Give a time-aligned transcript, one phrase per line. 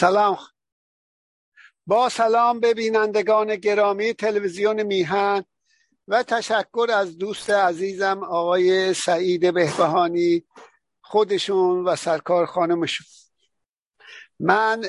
[0.00, 0.38] سلام.
[1.86, 5.44] با سلام به بینندگان گرامی تلویزیون میهن
[6.08, 10.44] و تشکر از دوست عزیزم آقای سعید بهبهانی
[11.00, 13.06] خودشون و سرکار خانمشون.
[14.40, 14.84] من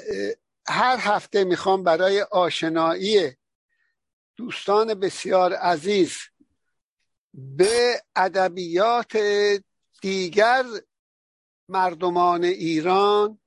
[0.67, 3.31] هر هفته می‌خوام برای آشنایی
[4.37, 6.17] دوستان بسیار عزیز
[7.33, 9.17] به ادبیات
[10.01, 10.65] دیگر
[11.69, 13.40] مردمان ایران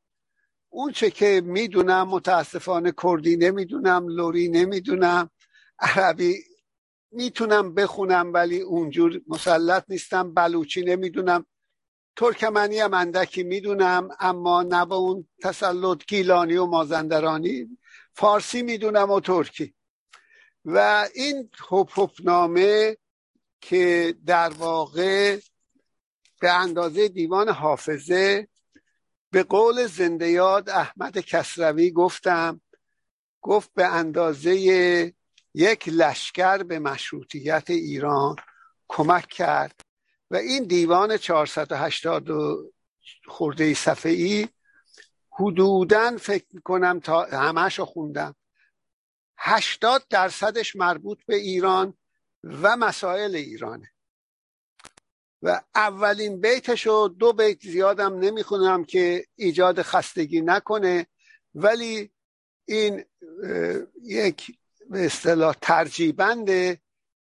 [0.77, 5.31] اون چه که می‌دونم متاسفانه کردی نمی‌دونم لوری نمی‌دونم
[5.79, 6.35] عربی
[7.11, 11.47] می‌تونم بخونم ولی اونجور مسلط نیستم بلوچی نمی‌دونم
[12.17, 17.79] ترکمنی هم اندکی می‌دونم اما نه به اون تسلط گیلانی و مازندرانی
[18.13, 19.75] فارسی می‌دونم و ترکی.
[20.65, 22.97] و این حپ نامه
[23.61, 25.39] که در واقع
[26.41, 28.49] به اندازه دیوان حافظه
[29.35, 32.61] به قول زنده یاد احمد کسروی گفتم
[33.41, 34.55] گفت به اندازه
[35.55, 38.37] یک لشکر به مشروطیت ایران
[38.89, 39.81] کمک کرد
[40.31, 42.29] و این دیوان 480
[43.27, 44.49] خورده صفحه ای
[45.31, 48.35] حدودا فکر می‌کنم تا همش رو خوندم.
[49.39, 51.95] 80 درصدش مربوط به ایران
[52.45, 53.94] و مسائل ایرانه.
[55.45, 61.07] و اولین بیتش رو دو بیت زیادم نمی‌خونم که ایجاد خستگی نکنه
[61.55, 62.11] ولی
[62.65, 63.05] این
[64.03, 64.59] یک
[64.91, 66.81] به اصطلاح ترجیبنده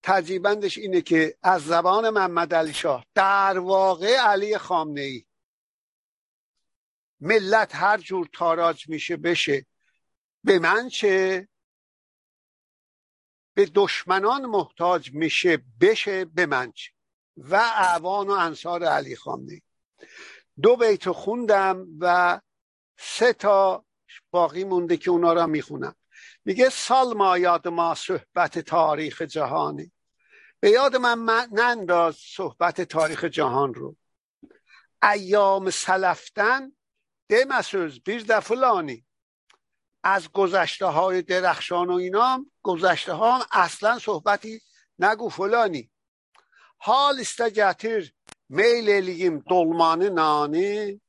[0.03, 5.25] ترجیبندش اینه که از زبان محمد علی شاه در واقع علی خامنه ای
[7.19, 9.65] ملت هر جور تاراج میشه بشه.
[10.43, 11.47] به من چه؟
[13.53, 16.98] به دشمنان محتاج میشه بشه به من چه؟
[17.37, 19.61] و اعوان و انصار علی خامنه
[20.61, 22.39] دو بیت خوندم و
[22.97, 23.85] سه تا
[24.31, 25.95] باقی مونده که اونا را می‌خونم.
[26.45, 29.91] میگه سال ما یاد ما صحبت تاریخ جهانی
[30.59, 33.95] به یاد من ننداز صحبت تاریخ جهان رو.
[35.03, 36.71] ایام سلفتن
[37.29, 39.05] دمسوز بیر فلانی
[40.03, 44.61] از گذشته های درخشان و اینا گذشته ها اصلا صحبتی
[44.99, 45.91] نگو فلانی.
[46.87, 48.03] حال استجتر
[48.49, 50.99] میل eliyim dolmanı nani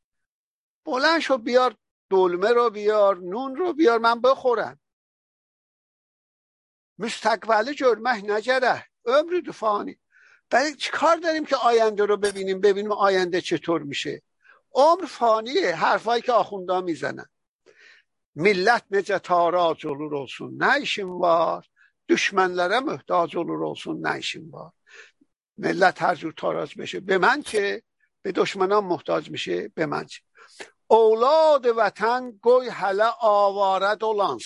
[0.86, 1.72] بلند شو بیار
[2.10, 4.76] دلمه رو بیار نون رو بیار من بخورم
[6.98, 9.94] مستقبل جرمه نجره عمر دفانی
[10.50, 14.22] برای کار داریم که آینده رو ببینیم ببینیم آینده چطور میشه
[14.74, 17.28] عمر فانیه حرفایی که آخوندا می‌زنن
[18.34, 21.66] millet necə tarac olur olsun nə işin var?
[22.08, 24.70] Düşmənlərə möhtac olur olsun nə işin var?
[25.60, 27.00] ملت هر جور تاراج بشه.
[27.00, 27.82] به من چه؟
[28.22, 29.68] به دشمنان محتاج میشه.
[29.68, 30.20] به من چه؟
[30.86, 34.38] اولاد وطن گوی هله آوارد و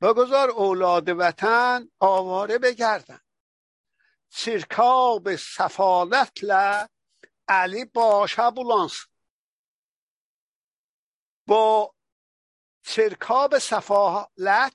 [0.00, 3.20] بگذار اولاد وطن آواره بگردن.
[4.28, 6.84] سرکاب سفالت ل
[7.48, 9.06] علی باشه بولانس
[11.46, 11.94] با
[12.82, 14.74] سرکاب سفالت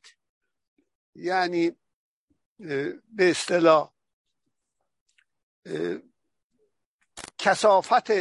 [1.15, 1.71] یعنی
[3.09, 3.93] به اصطلاح
[7.37, 8.11] کسافت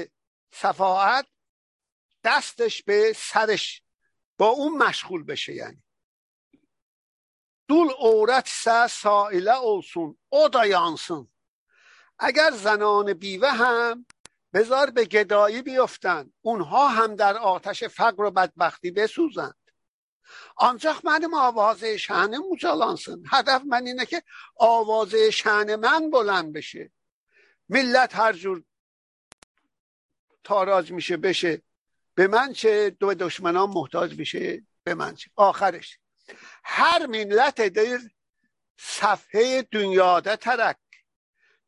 [0.53, 1.27] صفاعت
[2.25, 3.83] دستش به سرش
[4.39, 5.83] با اون مشغول بشه یعنی.
[7.69, 11.27] دول عورت سه سائله olsun او da
[12.19, 14.07] اگر زنان بیوه هم
[14.53, 19.55] بذار به گدایی بیفتن اونها هم در آتش فقر و بدبختی بسوزند.
[20.57, 24.23] آنجا منم آوازه شهن موجالانسın هدف من اینه که
[24.57, 26.93] آوازه شهن من بلند بشه.
[27.69, 28.63] ملت هر جور
[30.45, 31.63] تاراج میشه بشه.
[32.15, 34.63] به من چه؟ دو دشمنان محتاج میشه.
[34.85, 35.99] به من چه؟ آخرش.
[36.65, 37.99] هر ملت در
[38.79, 40.77] صفحه دنیا ده ترک.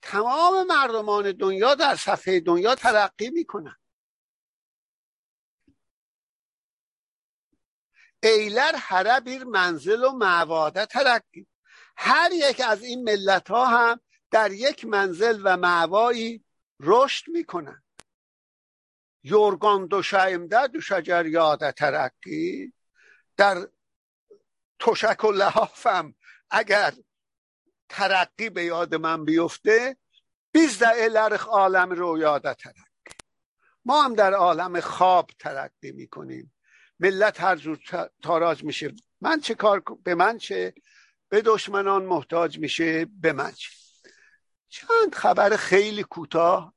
[0.03, 3.77] تمام مردمان دنیا در صفحه دنیا ترقی می‌کنن.
[8.23, 11.47] ایلر هره بیر منزل و معواده ترقی
[11.97, 16.45] هر یک از این ملت ها هم در یک منزل و معوایی
[16.81, 17.83] رشد می‌کنن.
[19.23, 22.73] یورگان دو شایمده دو شجر یاده ترقی.
[23.37, 23.69] در
[24.79, 26.15] تشک و لحافم
[26.51, 26.95] اگر
[27.89, 29.97] ترقی به یاد من بیفته
[30.53, 32.81] بیزده الرخ عالم رو یاده ترقی.
[33.85, 36.55] ما هم در عالم خواب ترقی می‌کنیم.
[37.01, 37.79] ملت هر جور
[38.23, 38.95] تاراج میشه.
[39.21, 40.75] من چه کار به من چه؟
[41.29, 43.80] به دشمنان محتاج میشه به من چه؟
[44.71, 46.75] چند خبر خیلی کوتاه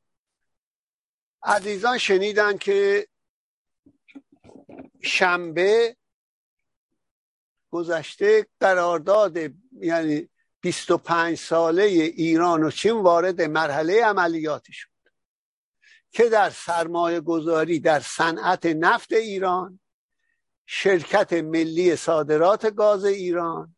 [1.44, 3.08] عزیزان شنیدن که
[5.02, 5.98] شنبه
[7.72, 9.38] گذشته قرارداد
[9.72, 10.30] یعنی
[10.62, 14.90] 25 ساله ایران و چین وارد مرحله عملیاتی شد
[16.12, 19.80] که در سرمایه گذاری در صنعت نفت ایران
[20.66, 23.76] شرکت ملی صادرات گاز ایران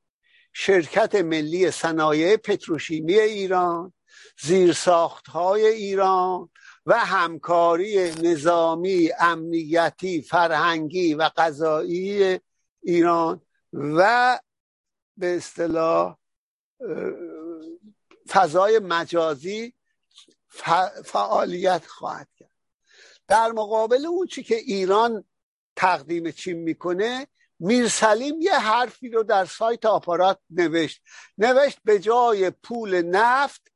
[0.54, 3.94] شرکت ملی صنایع پتروشیمی ایران
[4.42, 6.50] زیرساخت های ایران
[6.86, 12.40] و همکاری نظامی امنیتی فرهنگی و قضایی
[12.82, 13.42] ایران
[13.74, 14.40] و
[15.18, 16.18] به اصطلاح
[18.30, 19.74] فضای مجازی
[21.06, 22.52] فعالیت خواهد کرد.
[23.28, 25.24] در مقابل اون چی که ایران
[25.76, 27.28] تقدیم چین می‌کنه
[27.60, 31.02] میرسلیم یه حرفی رو در سایت آپارات نوشت.
[31.38, 33.72] نوشت به جای پول نفت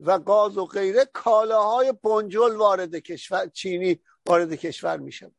[0.00, 5.32] و گاز و غیره کالاهای بنجل وارد کشور چینی وارد کشور میشه.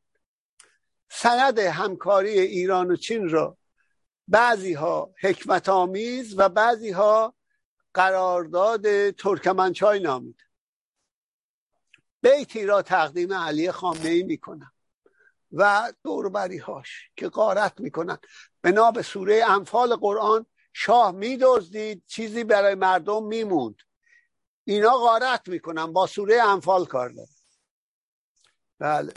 [1.10, 3.58] سند همکاری ایران و چین را
[4.28, 7.36] بعضی ها حکمت آمیز و بعضی ها
[7.94, 10.42] قرارداد ترکمنچای نامید.
[12.22, 14.72] بیتی را تقدیم علی خامنه ای می‌کنم
[15.52, 18.18] و دوربری هاش که قارت می‌کنن
[18.62, 23.76] بنا به سوره انفال قرآن شاه میدزدید چیزی برای مردم میموند.
[24.64, 25.94] اینا غارت می‌کنن.
[25.94, 27.30] با سوره انفال کار داره
[28.80, 29.14] بله.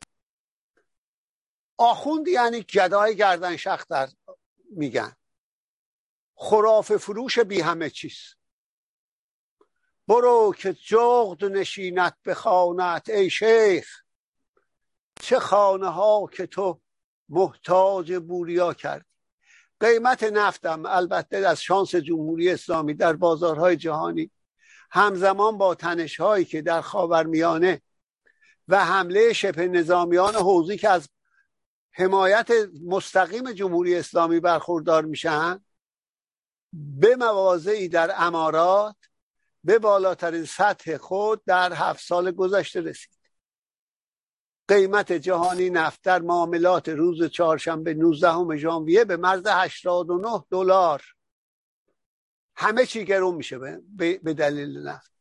[1.76, 4.08] آخوند یعنی گدای گردن شختر
[4.70, 5.16] میگن.
[6.36, 8.18] خراف فروش بی همه چیز.
[10.08, 13.88] برو که جغد نشینت به خانت ای شیخ.
[15.20, 16.80] چه خانه ها که تو
[17.28, 19.04] محتاج بوریا کردی.
[19.80, 20.86] قیمت نفتم.
[20.86, 24.30] البته از شانس جمهوری اسلامی در بازارهای جهانی
[24.94, 27.82] همزمان با تنش هایی که در خاورمیانه
[28.68, 31.08] و حمله شبه نظامیان حوزی که از
[31.92, 32.50] حمایت
[32.86, 35.64] مستقیم جمهوری اسلامی برخوردار میشن
[36.72, 38.96] به مواضعی در امارات
[39.64, 43.18] به بالاترین سطح خود در هفت سال گذشته رسید.
[44.68, 51.13] قیمت جهانی نفت در معاملات روز چهارشنبه 19 ژانویه به مرز 89 دلار
[52.56, 53.58] همه چی گرون میشه
[53.96, 55.12] به دلیل نفت.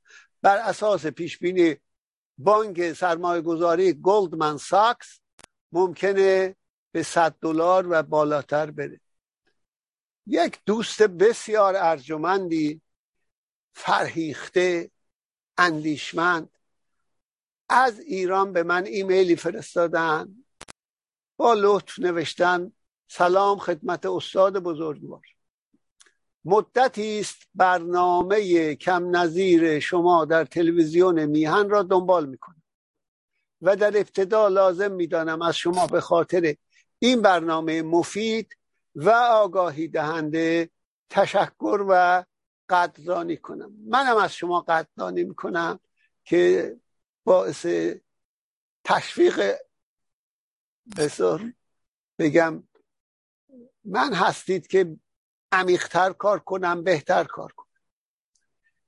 [0.42, 1.76] بر اساس پیش بینی
[2.38, 5.20] بانک سرمایه گذاری گلدمن ساکس
[5.72, 6.56] ممکنه
[6.92, 9.00] به 100 دلار و بالاتر بره.
[10.28, 12.82] یک دوست بسیار ارجمندی
[13.74, 14.92] فرهیخته
[15.58, 16.50] اندیشمند
[17.70, 20.46] از ایران به من ایمیلی فرستادن
[21.38, 22.72] با لطف نوشتن
[23.08, 25.22] سلام خدمت استاد بزرگوار.
[26.46, 32.64] مدتی است برنامه کم نظیر شما در تلویزیون میهن را دنبال می‌کنم.
[33.62, 36.56] و در ابتدا لازم می‌دانم از شما به خاطر
[37.00, 38.58] این برنامه مفید
[38.96, 40.70] و آگاهی دهنده
[41.10, 42.24] تشکر و
[42.70, 43.72] قدردانی کنم.
[43.88, 45.80] منم از شما قدردانی می‌کنم
[46.26, 46.76] که
[47.24, 47.66] باعث
[48.84, 49.56] تشویق
[50.98, 51.54] بسار
[52.20, 52.64] بگم
[53.86, 54.98] من هستید که
[55.54, 57.68] عمیقتر کار کنم بهتر کار کنم.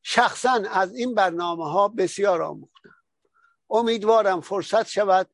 [0.04, 2.96] شخصا از این برنامه ها بسیار آموختم.
[3.70, 5.30] امیدوارم فرصت شود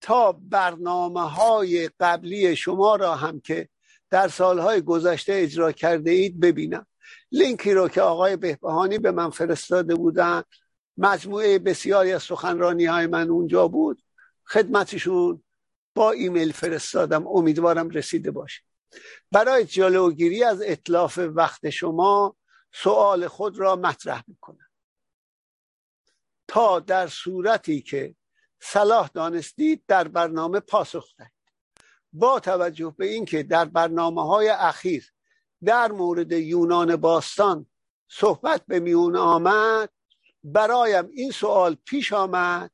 [0.00, 3.68] تا برنامه های قبلی شما را هم که
[4.10, 6.86] در سالهای گذشته اجرا کرده اید ببینم.
[7.32, 10.42] لینکی رو که آقای بهبهانی به من فرستاده بودن
[10.96, 14.02] مجموعه بسیاری از سخنرانی های من اونجا بود.
[14.44, 15.42] خدمتشون
[15.94, 17.26] با ایمیل فرستادم.
[17.26, 18.69] امیدوارم رسیده باشه.
[19.32, 22.36] برای جلوگیری از اطلاف وقت شما
[22.72, 24.70] سوال خود را مطرح می‌کنم.
[26.48, 28.14] تا در صورتی که
[28.60, 31.32] صلاح دانستید در برنامه پاسخ دهید.
[32.12, 35.12] با توجه به اینکه در برنامه های اخیر
[35.64, 37.66] در مورد یونان باستان
[38.08, 39.90] صحبت به میون آمد
[40.44, 42.70] برایم این سوال پیش آمد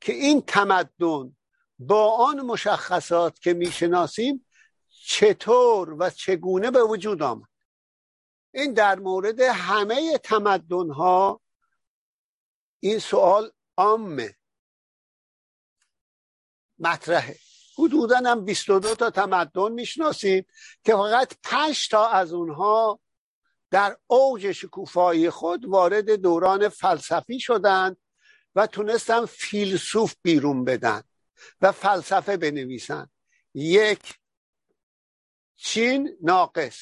[0.00, 1.36] که این تمدن
[1.78, 4.46] با آن مشخصات که می‌شناسیم
[5.06, 7.48] چطور و چگونه به وجود آمد.
[8.54, 11.40] این در مورد همه تمدن ها
[12.80, 14.36] این سوال عامه.
[16.78, 17.36] مطرحه.
[17.78, 20.46] حدودا هم 22 تا تمدن می‌شناسیم
[20.84, 23.00] که فقط 5 تا از اونها
[23.70, 27.96] در اوج شکوفایی خود وارد دوران فلسفی شدند
[28.54, 31.02] و تونستن فیلسوف بیرون بدن
[31.60, 33.10] و فلسفه بنویسن.
[33.54, 34.19] یک
[35.62, 36.78] چین ناقص.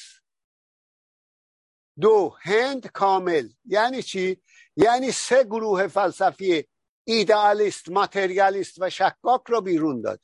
[1.99, 3.49] دو هند کامل.
[3.65, 4.41] یعنی چی؟
[4.75, 6.67] یعنی سه گروه فلسفی
[7.03, 10.19] ایدئالیست ماتریالیست و شکاک رو بیرون داد.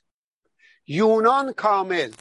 [0.87, 2.13] یونان کامل.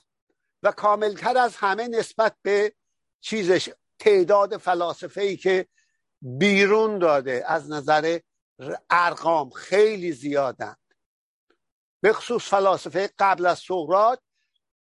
[0.62, 2.74] و کاملتر از همه نسبت به
[3.20, 5.68] چیزش تعداد فلاسفه ای که
[6.20, 7.44] بیرون داده.
[7.46, 8.18] از نظر
[8.90, 10.94] ارقام خیلی زیادند
[12.00, 14.18] به خصوص فلاسفه قبل از سقراط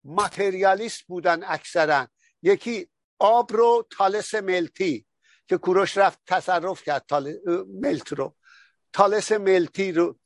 [0.03, 2.07] ماتریالیست بودن اکثرا.
[2.41, 2.89] یکی
[3.19, 5.05] آب رو تالس ملتی
[5.47, 7.13] که کوروش رفت تصرف کرد
[7.67, 8.35] ملت رو.
[8.93, 10.19] تالس ملتی رو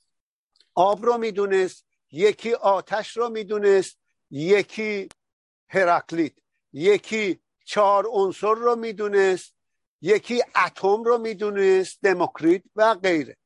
[0.76, 4.00] آب رو می‌دونست یکی آتش رو می‌دونست
[4.30, 5.10] یکی
[5.70, 6.34] هراکلیت
[6.74, 9.56] یکی چهار عنصر رو می‌دونست
[10.02, 13.38] یکی اتم رو می‌دونست دموکریت و غیره.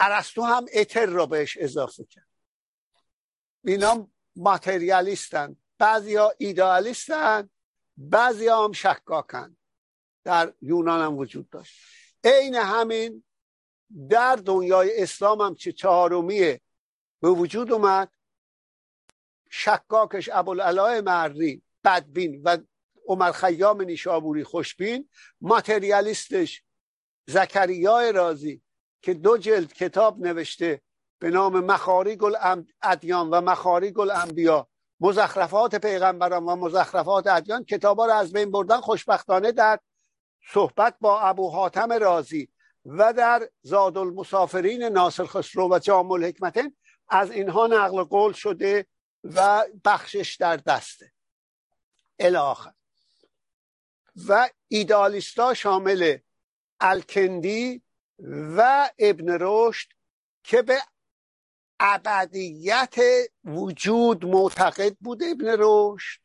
[0.00, 2.33] ارسطو هم اتر رو بهش اضافه کرد.
[3.64, 5.56] اینا ماتریالیستن.
[5.78, 7.50] بعضی ها ایدالیستن
[7.96, 9.56] بعضی هم شکاکن.
[10.24, 11.80] در یونان هم وجود داشت.
[12.24, 13.24] عین همین
[14.10, 16.60] در دنیای اسلام هم چه چهارمیه
[17.20, 18.12] به وجود اومد.
[19.50, 22.58] شکاکش ابوالعلا مری بدبین و
[23.06, 25.08] عمر خیام نیشابوری خوشبین.
[25.40, 26.62] ماتریالیستش
[27.26, 28.62] زکریا رازی
[29.02, 30.82] که دو جلد کتاب نوشته
[31.24, 34.68] به نام مخارج الادیان و مخارج الانبیا
[35.00, 38.80] مزخرفات پیغمبران و مزخرفات ادیان کتابا رو از بین بردن.
[38.80, 39.78] خوشبختانه در
[40.52, 42.48] صحبت با ابو حاتم رازی
[42.84, 46.32] و در زاد المسافرین ناصر خسرو و جام
[47.08, 48.86] از اینها نقل قول شده
[49.24, 51.12] و بخشش در دسته
[52.18, 52.72] الاخر
[54.28, 56.18] و ایدالیستا شامل
[56.80, 57.82] الکندی
[58.56, 59.88] و ابن رشد
[60.42, 60.78] که به
[61.84, 62.94] ابدیت
[63.44, 66.20] وجود معتقد بود ابن رشد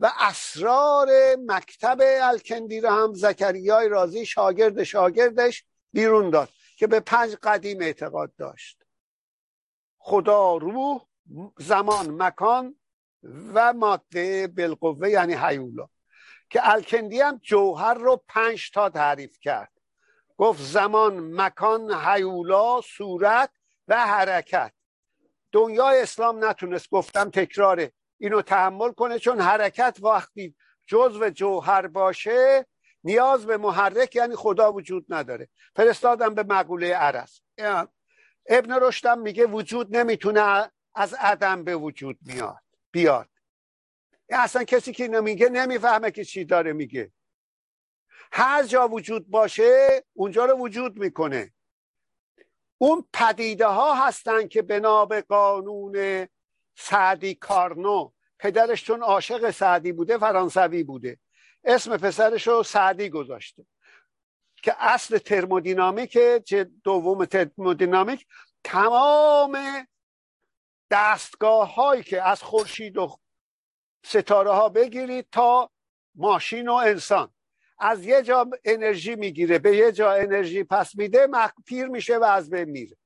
[0.00, 1.08] و اسرار
[1.46, 8.32] مکتب الکندی را هم زکریای رازی شاگرد شاگردش بیرون داد که به پنج قدیم اعتقاد
[8.36, 8.82] داشت.
[9.98, 11.06] خدا روح
[11.58, 12.76] زمان مکان
[13.54, 15.88] و ماده بالقوه یعنی حیولا
[16.50, 19.72] که الکندی هم جوهر رو پنج تا تعریف کرد.
[20.36, 23.50] گفت زمان مکان حیولا صورت
[23.90, 24.72] و حرکت.
[25.52, 27.92] دنیای اسلام نتونست گفتم تکراره.
[28.18, 30.54] اینو تحمل کنه چون حرکت وقتی
[30.86, 32.66] جزو جوهر باشه
[33.04, 35.48] نیاز به محرک یعنی خدا وجود نداره.
[35.76, 37.40] فرستادم به مقوله عرض
[38.46, 42.62] ابن رشدم میگه وجود نمی‌تونه از عدم به وجود میاد.
[42.90, 43.28] بیاد.
[44.28, 47.12] اصلا کسی که نمیگه نمی‌فهمه که چی داره میگه.
[48.32, 51.52] هر جا وجود باشه اونجا رو وجود می‌کنه.
[52.82, 56.26] اون پدیده ها هستن که بنا به قانون
[56.76, 61.18] سعدی کارنو پدرش چون عاشق سعدی بوده فرانسوی بوده.
[61.64, 63.66] اسم پسرش رو سعدی گذاشته.
[64.62, 68.26] که اصل ترمودینامیک چه دوم ترمودینامیک
[68.64, 69.58] تمام
[70.90, 73.16] دستگاه هایی که از خورشید و
[74.04, 75.70] ستاره ها بگیرید تا
[76.14, 77.34] ماشین و انسان.
[77.80, 81.28] از یه جا انرژی می‌گیره به یه جا انرژی پس میده
[81.66, 82.96] پیر میشه و از بین میره.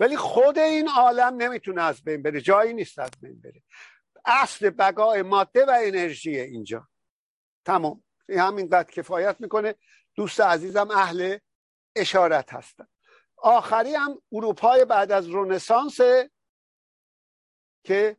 [0.00, 3.62] ولی خود این عالم نمی‌تونه از بین بره جایی نیست از بین بره.
[4.24, 6.88] اصل بقای ماده و انرژی اینجا.
[7.64, 8.04] تمام.
[8.28, 9.74] همین قد کفایت می‌کنه.
[10.14, 11.38] دوست عزیزم اهل
[11.96, 12.86] اشارت هستن.
[13.36, 16.00] آخری هم اروپای بعد از رونسانس
[17.84, 18.16] که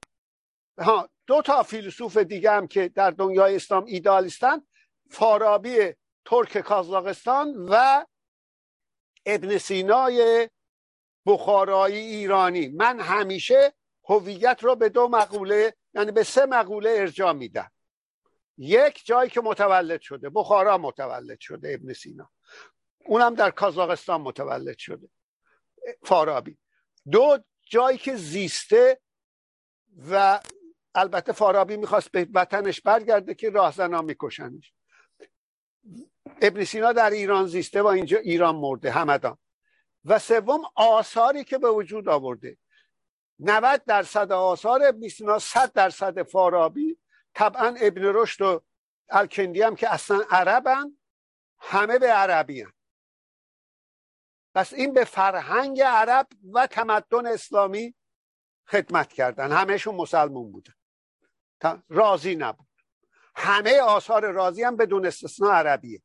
[0.78, 4.62] ها دو تا فیلسوف دیگه هم که در دنیای اسلام ایدالیستن.
[5.12, 5.94] فارابی
[6.26, 8.06] ترک کازاقستان و
[9.26, 10.50] ابن سینای
[11.26, 12.68] بخارایی ایرانی.
[12.68, 17.72] من همیشه هویت رو به دو مقوله یعنی به سه مقوله ارجاع میدم.
[18.58, 22.30] یک جایی که متولد شده بخارا متولد شده ابن سینا.
[23.06, 25.10] اونم در کازاقستان متولد شده
[26.04, 26.58] فارابی.
[27.12, 27.38] دو
[27.70, 29.00] جایی که زیسته
[30.12, 30.40] و
[30.96, 34.74] البته فارابی می‌خواست به وطنش برگرده که راهزنا میکشنش.
[36.42, 39.38] ابن سینا در ایران زیسته و اینجا ایران مرده همدان.
[40.06, 42.58] و سوم آثاری که به وجود آورده.
[43.40, 46.98] 90 درصد آثار ابن سینا 100 درصد فارابی.
[47.34, 48.62] طبعا ابن رشد و
[49.10, 50.98] الکندی هم که اصلا عربن
[51.60, 52.74] همه به عربی هم.
[54.56, 57.96] پس این به فرهنگ عرب و تمدن اسلامی
[58.68, 59.52] خدمت کردن.
[59.52, 60.74] همهشون مسلمون بودن.
[61.90, 62.71] راضی نبود.
[63.42, 66.02] همه آثار راضی هم بدون استثناء عربیه.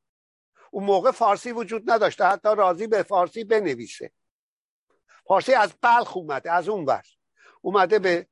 [0.71, 4.13] اون موقع فارسی وجود نداشته حتی راضی به فارسی بنویسه.
[5.25, 7.05] فارسی از بلخ اومده از اون ور.
[7.61, 8.27] اومده به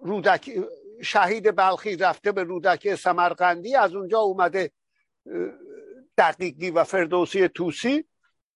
[0.00, 0.64] رودکی
[1.02, 4.72] شهید بلخی رفته به رودکی سمرقندی از اونجا اومده
[6.18, 8.08] دقیقی و فردوسی توسی.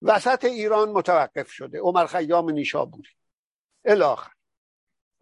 [0.03, 3.11] وسط ایران متوقف شده عمر خیام نیشابوری.
[3.85, 4.33] الاخر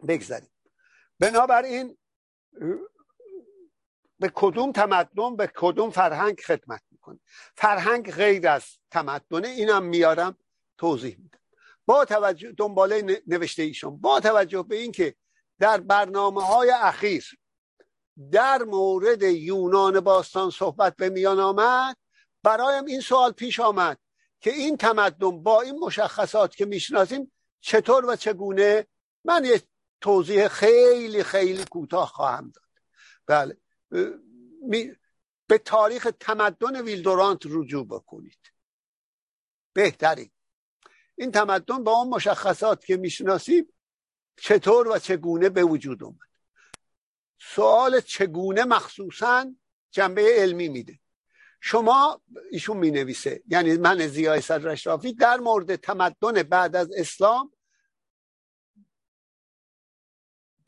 [0.07, 0.49] بگذاریم.
[1.19, 1.97] بنابراین
[4.19, 7.19] به کدوم تمدن به کدوم فرهنگ خدمت می‌کنه.
[7.55, 10.37] فرهنگ غیر از تمدنه اینم میارم
[10.77, 11.39] توضیح میدم.
[11.85, 15.15] با توجه دنباله نوشته ایشون با توجه به اینکه
[15.59, 17.39] در برنامه های اخیر
[18.31, 21.97] در مورد یونان باستان صحبت به میان آمد
[22.43, 23.97] برایم این سوال پیش آمد
[24.41, 28.87] که این تمدن با این مشخصات که می‌شناسیم چطور و چگونه؟
[29.25, 29.61] من یه
[30.01, 32.63] توضیح خیلی خیلی کوتاه خواهم داد.
[33.27, 33.57] بله.
[35.47, 38.39] به تاریخ تمدن ویلدورانت رجوع بکنید.
[39.73, 40.31] بهترین.
[41.15, 43.73] این تمدن با اون مشخصات که می‌شناسیم
[44.37, 46.29] چطور و چگونه به وجود اومد.
[47.39, 49.55] سوال چگونه مخصوصا
[49.91, 50.99] جنبه علمی میده.
[51.61, 54.77] شما ایشون می نویسه یعنی من زیای صدر
[55.19, 57.51] در مورد تمدن بعد از اسلام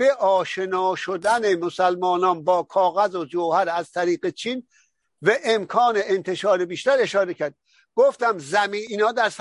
[0.02, 4.68] به آشنا شدن مسلمانان با کاغذ و جوهر از طریق چین
[5.22, 7.56] و امکان انتشار بیشتر اشاره کرد.
[7.96, 9.32] گفتم زمین اینا در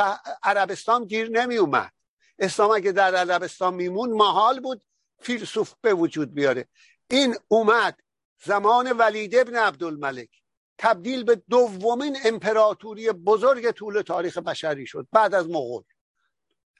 [0.42, 1.92] عربستان گیر نمی اومد
[2.38, 4.82] اسلام اگه در عربستان میمون محال بود
[5.20, 6.68] فیلسوف به وجود بیاره.
[7.10, 8.00] این اومد
[8.44, 10.30] زمان ولید ابن عبدالملک.
[10.78, 15.82] تبدیل به دومین امپراتوری بزرگ طول تاریخ بشری شد بعد از مغول.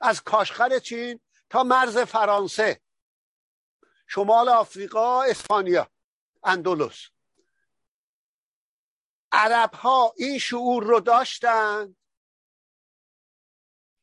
[0.01, 2.81] از کاشخر چین تا مرز فرانسه.
[4.13, 5.91] شمال آفریقا اسپانیا
[6.45, 7.09] اندلس.
[9.33, 11.97] عرب ها این شعور رو داشتن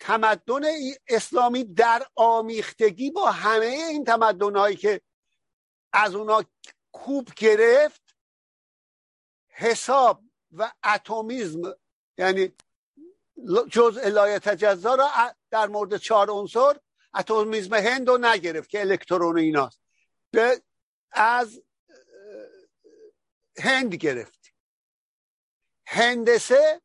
[0.00, 0.62] تمدن
[1.08, 5.00] اسلامی در آمیختگی با همه این تمدن هایی که
[5.92, 6.44] از اونا
[6.92, 8.16] کوب گرفت
[9.48, 11.74] حساب و اتمیزم.
[12.18, 12.52] یعنی
[13.70, 15.10] جزء لای تجزا را
[15.50, 16.76] در مورد چهار عنصر
[17.14, 19.80] اتمیزم هند رو نگرفت که الکترون ایناست.
[20.30, 20.62] به
[21.12, 21.62] از
[23.58, 24.42] هند گرفت.
[25.86, 26.80] هندسه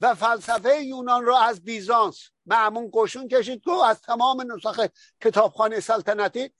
[0.00, 4.86] و فلسفه یونان رو از بیزانس معمون قشون کشید گفت از تمام نسخ
[5.20, 6.50] کتابخانه سلطنتی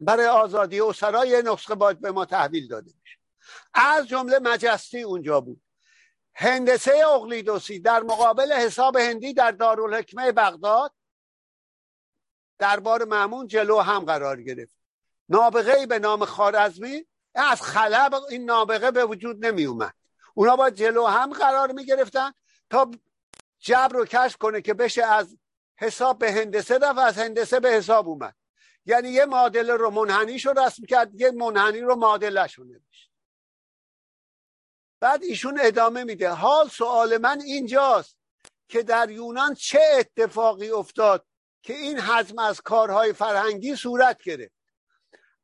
[0.00, 3.21] برای آزادی و سرای نسخه باید به ما تحویل داده میشه
[3.74, 5.62] از جمله مجستی اونجا بود.
[6.34, 10.92] هندسه اقلیدوسی در مقابل حساب هندی در دارالحکمه بغداد
[12.58, 14.76] دربار معمون جلو هم قرار گرفت.
[15.28, 19.94] نابغه به نام خارزمی از خلب این نابغه به وجود نمی اومد.
[20.34, 22.32] اونا باید جلو هم قرار می گرفتن
[22.70, 22.90] تا
[23.58, 25.36] جبر رو کشف کنه که بشه از
[25.76, 28.34] حساب به هندسه رفت از هندسه به حساب اومد.
[28.86, 33.11] یعنی یه معادله رو منحنیش رو رسم کرد یه منحنی رو معادلش رو نوشت.
[35.02, 36.30] بعد ایشون ادامه میده.
[36.30, 38.16] حال سوال من اینجاست
[38.68, 41.26] که در یونان چه اتفاقی افتاد
[41.62, 44.54] که این حزم از کارهای فرهنگی صورت گرفت؟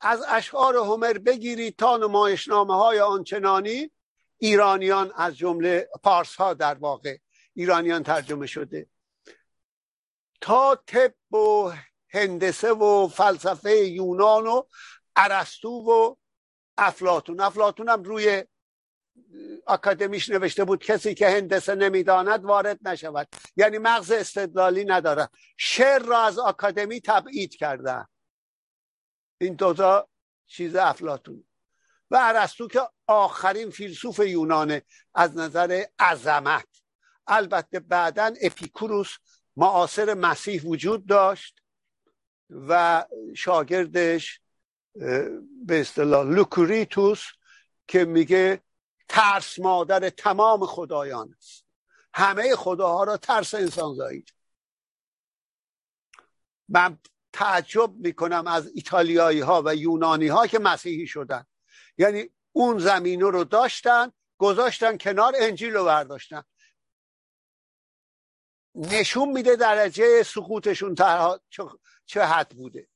[0.00, 3.90] از اشعار هومر بگیرید تا نمایشنامه های آنچنانی.
[4.36, 7.16] ایرانیان از جمله پارس ها در واقع
[7.54, 8.86] ایرانیان ترجمه شده.
[10.40, 11.72] تا طب و
[12.08, 14.62] هندسه و فلسفه یونان و
[15.16, 16.14] ارسطو و
[16.76, 18.44] افلاتون افلاتون هم روی
[19.66, 23.28] اکادمیش نوشته بود کسی که هندسه نمی‌داند وارد نشود.
[23.57, 28.07] یعنی مغز استدلالی ندارد شعر را از اکادمی تبعید کرده.
[29.40, 30.09] این دوتا
[30.46, 31.44] چیز افلاطون
[32.11, 34.83] و ارسطو که آخرین فیلسوف یونانه
[35.14, 36.66] از نظر عظمت.
[37.26, 39.16] البته بعدا اپیکوروس
[39.57, 41.62] معاصر مسیح وجود داشت
[42.50, 43.04] و
[43.37, 44.40] شاگردش
[45.66, 47.22] به اصطلاح لوکرتیوس
[47.88, 48.61] که میگه
[49.08, 51.64] ترس مادر تمام خدایان است.
[52.14, 54.34] همه خداها را ترس انسان زایید
[56.68, 56.98] من
[57.32, 61.46] تعجب می‌کنم از ایتالیایی ها و یونانی ها که مسیحی شدن.
[61.98, 66.42] یعنی اون زمینه رو داشتن گذاشتن کنار انجیل رو برداشتن.
[68.74, 70.94] نشون میده درجه سقوطشون
[72.06, 72.88] چه حد بوده.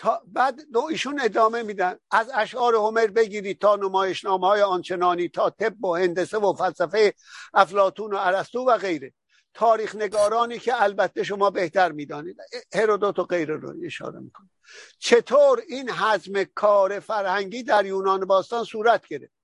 [0.00, 1.96] تا بعد دو ایشون ادامه میدن.
[2.10, 7.14] از اشعار هومر بگیرید تا نمایشنامه های آنچنانی تا طب و هندسه و فلسفه
[7.54, 9.12] افلاتون و ارسطو و غیره.
[9.54, 12.36] تاریخ نگارانی که البته شما بهتر می‌دانید.
[12.74, 14.50] هرودوت و غیره رو اشاره می‌کنه
[14.98, 19.34] چطور این حجم کار فرهنگی در یونان باستان صورت گرفت؟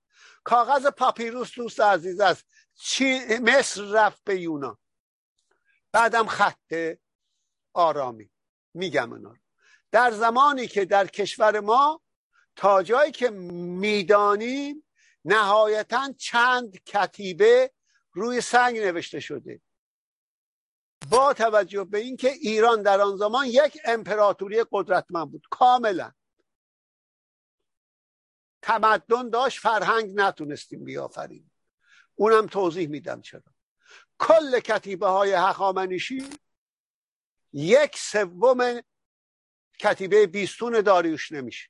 [0.45, 2.45] کاغذ پاپیروس دوست عزیز است.
[2.75, 4.77] چی مصر رفت به یونان.
[5.93, 6.97] بعدم خط
[7.75, 8.31] آرامی.
[8.75, 9.35] میگم اونا
[9.97, 12.03] در زمانی که در کشور ما
[12.57, 14.85] تا جایی که می‌دانیم
[15.25, 17.73] نهایتا چند کتیبه
[18.13, 19.61] روی سنگ نوشته شده.
[21.11, 26.13] با توجه به اینکه ایران در آن زمان یک امپراتوری قدرتمند بود کاملا.
[28.63, 31.53] تمدن داشت فرهنگ نتونستیم بیافریم
[32.15, 33.43] اونم توضیح میدم چرا.
[34.19, 36.31] کل کتیبه های هخامنشی
[37.53, 38.83] یک سوم
[39.81, 41.69] کتیبه بیستون داریوش نمیشه.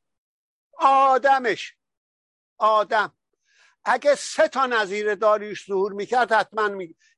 [0.78, 1.76] آدمش.
[2.58, 3.16] آدم.
[3.84, 6.70] اگه سه تا نظیر داریوش ظهور می‌کرد حتما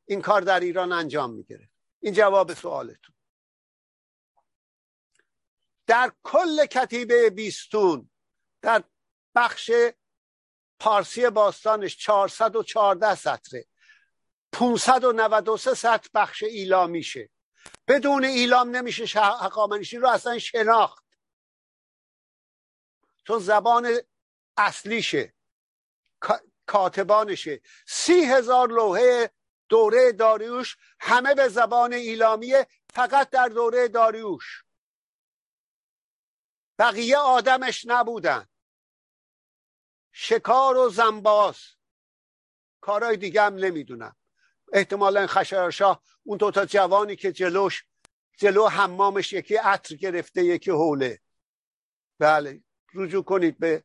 [0.04, 1.70] این کار در ایران انجام می‌گیره
[2.00, 3.14] این جواب سوالتون.
[5.86, 8.10] در کل کتیبه بیستون
[8.62, 8.84] در
[9.34, 9.70] بخش
[10.78, 13.66] پارسی باستانش 414 سطره.
[14.52, 17.30] 593 سطر بخش ایلا میشه.
[17.88, 21.04] بدون ایلام نمیشه حقامنشی رو اصلا شناخت.
[23.26, 23.96] چون زبان
[24.56, 25.34] اصلیشه.
[26.66, 27.60] کاتبانشه.
[27.86, 29.30] سی هزار لوحه
[29.68, 34.64] دوره داریوش همه به زبان ایلامیه فقط در دوره داریوش.
[36.78, 38.48] بقیه آدمش نبودن.
[40.12, 41.58] شکار و زنباز.
[42.80, 44.16] کارهای دیگه هم نمی‌دونم.
[44.72, 47.84] احتمالا خشرشاه اون دوتا جوانی که جلوش
[48.38, 51.20] جلو حمامش یکی عطر گرفته یکی حوله.
[52.18, 52.62] بله
[52.94, 53.84] رجوع کنید به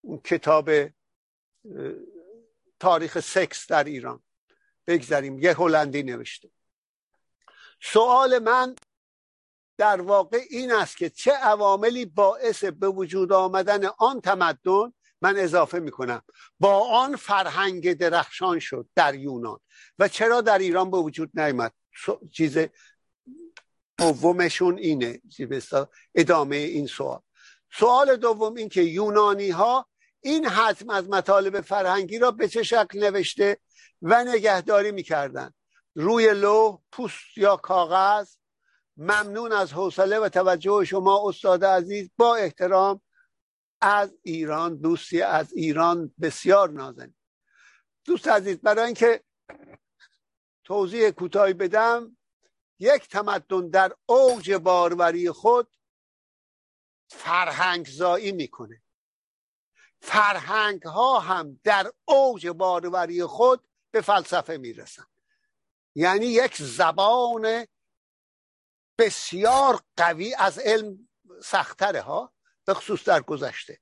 [0.00, 0.70] اون کتاب
[2.78, 4.22] تاریخ سکس در ایران.
[4.86, 6.50] بگذاریم یه هلندی نوشته.
[7.82, 8.74] سوال من
[9.76, 15.78] در واقع این است که چه عواملی باعث به وجود آمدن آن تمدن من اضافه
[15.78, 16.22] می‌کنم.
[16.60, 19.58] با آن فرهنگ درخشان شد در یونان.
[19.98, 21.72] و چرا در ایران به وجود نیامد؟
[22.32, 22.58] چیز
[23.98, 25.20] دومشون اینه.
[26.14, 27.20] ادامه این سوال.
[27.72, 29.86] سوال دوم این که یونانی ها
[30.20, 33.58] این حتم از مطالب فرهنگی را به چه شکل نوشته
[34.02, 35.50] و نگهداری می‌کردن
[35.94, 38.34] روی لوح پوست یا کاغذ؟
[38.96, 43.00] ممنون از حوصله و توجه شما استاد عزیز با احترام
[43.80, 47.14] از ایران دوستی از ایران بسیار نازنین.
[48.04, 49.24] دوست عزیز برای اینکه
[50.64, 52.16] توضیح کوتاهی بدم
[52.78, 55.76] یک تمدن در اوج باروری خود
[57.08, 58.82] فرهنگ زایی می‌کنه.
[60.00, 65.06] فرهنگ ها هم در اوج باروری خود به فلسفه می‌رسن.
[65.94, 67.66] یعنی یک زبان
[68.98, 71.08] بسیار قوی از علم
[71.42, 72.32] سختره ها.
[72.70, 73.80] به خصوص در گذشته.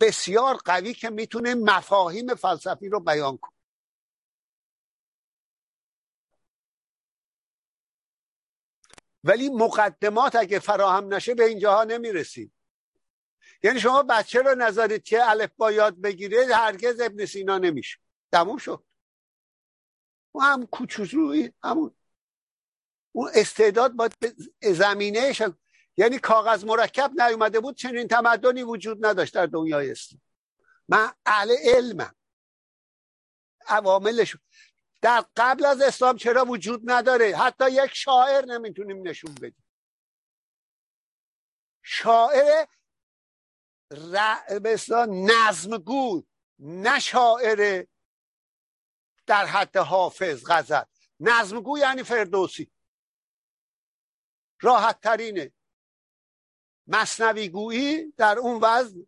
[0.00, 3.52] بسیار قوی که می‌تونه مفاهیم فلسفی رو بیان کنه.
[9.24, 12.52] ولی مقدمات اگه فراهم نشه به اینجاها نمی‌رسیم.
[13.62, 17.98] یعنی شما بچه رو نظرید که الف با یاد بگیره هرگز ابن سینا نمیشه.
[18.32, 18.84] تموم شد.
[20.32, 21.96] اون هم کوچولوی همون.
[23.12, 24.34] اون استعداد باید به
[24.72, 25.32] زمینه
[26.00, 30.22] یعنی کاغذ مرکب نیومده بود چنین تمدنی وجود نداشت در دنیای اسلام.
[30.88, 32.14] من اهل علمم.
[33.66, 34.36] عواملش
[35.00, 39.64] در قبل از اسلام چرا وجود نداره؟ حتی یک شاعر نمی‌تونیم نشون بدیم.
[41.82, 42.66] شاعر
[43.90, 44.36] ر...
[45.08, 46.22] نظمگو
[46.58, 47.86] نه شاعر
[49.26, 50.82] در حد حافظ غزل.
[51.20, 52.72] نظمگو یعنی فردوسی.
[54.60, 55.52] راحت ترینه
[56.90, 59.06] مصنوی گویی در اون وزن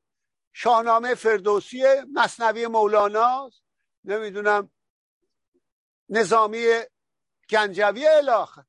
[0.52, 3.50] شاهنامه فردوسی مصنوی مولانا
[4.04, 4.70] نمی‌دونم
[6.08, 6.66] نظامی
[7.50, 8.64] گنجوی الاخر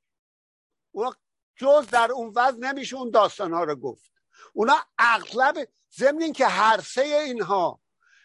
[0.91, 1.15] اونا
[1.56, 4.12] جز در اون وضع نمیشه اون داستان ها رو گفت.
[4.54, 7.82] اونا اغلب ضمن که هر سه اینها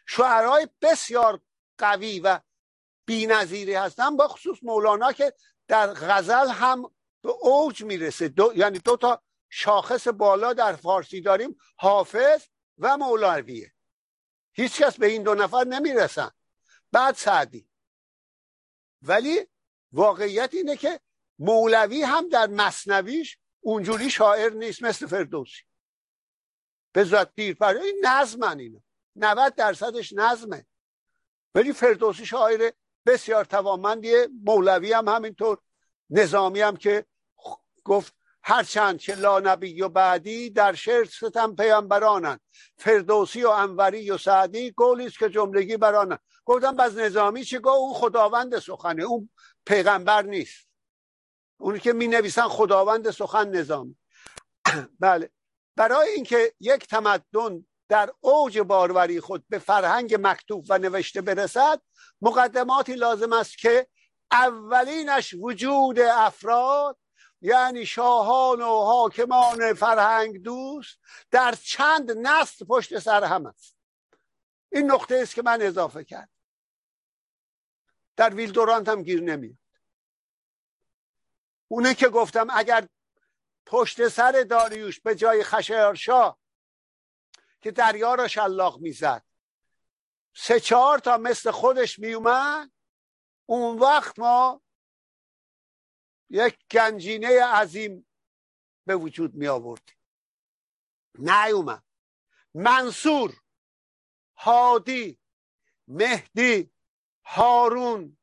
[0.07, 1.41] شعرهای بسیار
[1.79, 2.41] قوی و
[3.07, 5.33] بینظیری هستن با خصوص مولانا که
[5.69, 6.83] در غزل هم
[7.23, 8.29] به اوج می‌رسه.
[8.29, 12.43] دو، یعنی دو تا شاخص بالا در فارسی داریم حافظ
[12.79, 13.73] و مولویه
[14.53, 16.31] هیچ کس به این دو نفر نمی‌رسن.
[16.93, 17.69] بعد سعدی.
[19.03, 19.47] ولی
[19.93, 21.01] واقعیت اینه که
[21.39, 25.63] مولوی هم در مصنویش اونجوری شاعر نیست مثل فردوسی.
[26.93, 28.81] به ذات دیر پر این نظمن اینو.
[29.17, 30.67] 90 درصدش نظمه.
[31.55, 32.73] ولی فردوسی شاعر
[33.07, 35.59] بسیار توانمندیه مولوی هم همینطور.
[36.11, 37.07] نظامی هم که
[37.85, 42.41] گفت هرچند که لا نبی و بعدی در شعر ستم پیامبرانند.
[42.79, 47.77] فردوسی و انوری و سعدی قولی است که جملگی برانند گفتم بس نظامی چه گفت
[47.77, 49.31] اون خداوند سخنه اون
[49.67, 50.69] پیغمبر نیست.
[51.61, 53.97] اونی که می نویسن خداوند سخن نظامی.
[55.01, 55.31] بله.
[55.77, 61.81] برای اینکه یک تمدن در اوج باروری خود به فرهنگ مکتوب و نوشته برسد
[62.23, 63.87] مقدماتی لازم است که
[64.33, 66.99] اولینش وجود افراد
[67.41, 70.99] یعنی شاهان و حاکمان فرهنگ دوست
[71.31, 73.77] در چند نسل پشت سر هم است.
[74.73, 76.31] این نقطه است که من اضافه کرد
[78.17, 79.59] در ویل دورانت هم گیر نمیاد.
[81.69, 82.89] اونه که گفتم اگر
[83.67, 86.37] پشت سر داریوش به جای خشایارشا
[87.61, 89.25] که دریا را شلاق می‌زد
[90.35, 92.71] سه چهار تا مثل خودش میومد
[93.47, 94.63] اون وقت ما
[96.31, 98.07] یک گنجینه عظیم
[98.87, 99.97] به وجود می آوردیم
[101.19, 101.85] نیومد.
[102.55, 103.35] منصور
[104.37, 105.19] هادی
[105.89, 106.71] مهدی
[107.25, 108.19] هارون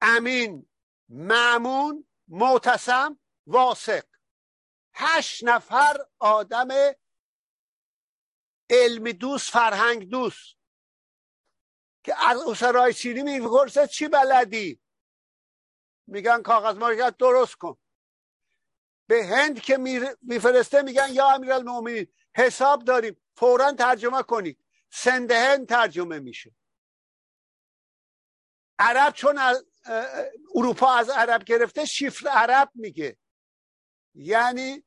[0.00, 0.70] امین
[1.08, 4.04] معمون معتصم واسق.
[4.94, 6.68] هشت نفر آدم
[8.70, 10.56] علمی دوست فرهنگ دوست.
[12.04, 14.80] که از اسرای چینی می‌پرسه چی بلدی؟
[16.06, 17.76] میگن کاغذ مارکت درست کن.
[19.08, 19.76] به هند که
[20.22, 24.58] میفرسته میگن یا المومنین حساب داریم فورا ترجمه کنید.
[24.90, 26.54] سند هند ترجمه میشه.
[28.78, 29.40] عرب چون
[30.54, 33.16] اروپا از عرب گرفته شیفر عرب میگه.
[34.14, 34.84] یعنی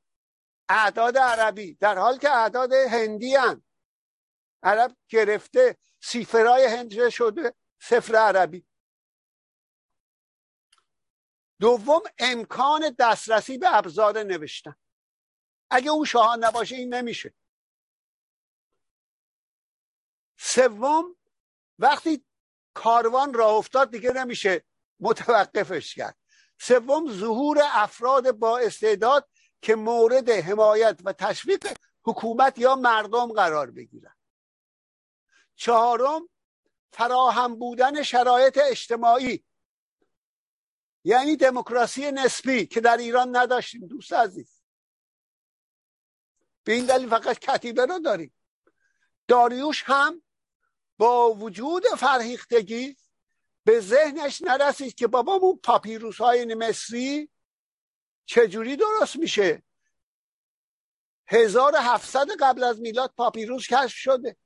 [0.70, 1.74] اعداد عربی.
[1.74, 3.64] در حال که اعداد هندی هن.
[4.64, 8.66] عرب گرفته سیفرای هند شده سفر عربی.
[11.60, 14.76] دوم امکان دسترسی به ابزار نوشتن.
[15.70, 17.34] اگه اون شاهان نباشه این نمیشه.
[20.38, 21.16] سوم
[21.80, 22.26] وقتی
[22.74, 24.66] کاروان راه افتاد دیگه نمیشه
[25.00, 26.18] متوقفش کرد.
[26.60, 29.30] سوم ظهور افراد با استعداد
[29.62, 34.16] که مورد حمایت و تشویق حکومت یا مردم قرار بگیرن.
[35.56, 36.30] چهارم
[36.92, 39.46] فراهم بودن شرایط اجتماعی.
[41.04, 44.62] یعنی دموکراسی نسبی که در ایران نداشتیم دوست عزیز.
[46.64, 48.34] به این دلیل فقط کتیبه رو داریم.
[49.28, 50.22] داریوش هم
[50.98, 52.98] با وجود فرهیختگی
[53.64, 57.30] به ذهنش نرسید که بابامون پاپیروس های مصری
[58.26, 59.64] چجوری درست میشه؟
[61.28, 64.38] 1700 قبل از میلاد پاپیروس کشف شده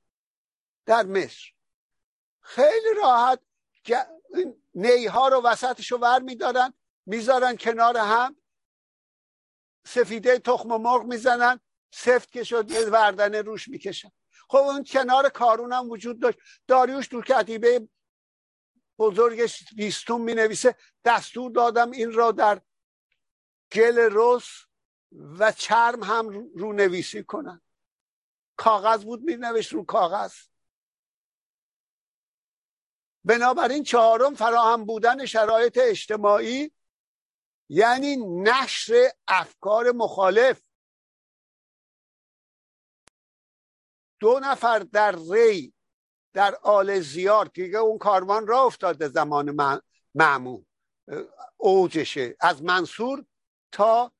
[0.86, 1.50] در مصر.
[2.40, 3.40] خیلی راحت
[4.74, 6.74] نیها رو وسطش رو ور میدارن
[7.06, 8.36] می‌ذارن کنار هم.
[9.86, 11.60] سفیده تخم مرغ می‌زنن
[11.90, 14.10] سفت که شد یه وردنه روش می‌کشن.
[14.48, 16.38] خب اون کنار کارون هم وجود داشت.
[16.66, 17.88] داریوش تو کتیبه
[18.98, 22.60] بزرگش بیستون می نویسه دستور دادم این را در
[23.72, 24.48] گل رس
[25.12, 27.60] و چرم هم رو نویسی کنن.
[28.56, 30.34] کاغذ بود می نوشت رو کاغذ.
[33.24, 36.72] بنابراین چهارم فراهم بودن شرایط اجتماعی
[37.68, 40.62] یعنی نشر افکار مخالف.
[44.20, 45.74] دو نفر در ری
[46.32, 49.56] در آل زیار که اون کاروان را افتاده زمان
[50.14, 50.66] معمون
[51.56, 52.36] اوجشه.
[52.40, 53.26] از منصور
[53.72, 54.12] تا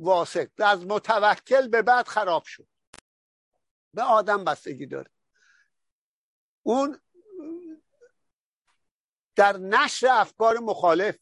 [0.00, 2.68] واسق از متوکل به بعد خراب شد.
[3.94, 5.10] به آدم بستگی داره.
[6.62, 7.00] اون
[9.36, 11.18] در نشر افکار مخالف.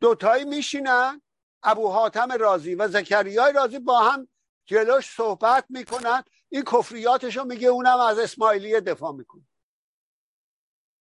[0.00, 1.22] دوتایی میشینن
[1.62, 4.28] ابو حاتم رازی و زکریای رازی با هم
[4.66, 6.24] جلوش صحبت می‌کنن.
[6.48, 9.42] این کفریاتش رو میگه اونم از اسماعیلیه دفاع می‌کنه.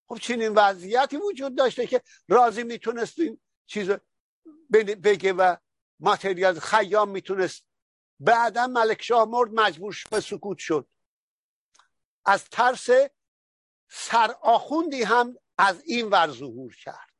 [0.07, 3.89] خب چنین وضعیتی وجود داشته که راضی می‌تونست این چیز
[5.03, 5.55] بگه و
[5.99, 7.65] ماتریال خیام می‌تونست.
[8.19, 10.87] بعدا ملک شاه مرد مجبور به سکوت شد.
[12.25, 12.89] از ترس
[13.89, 17.15] سر آخوندی هم از این ور ظهور کرد.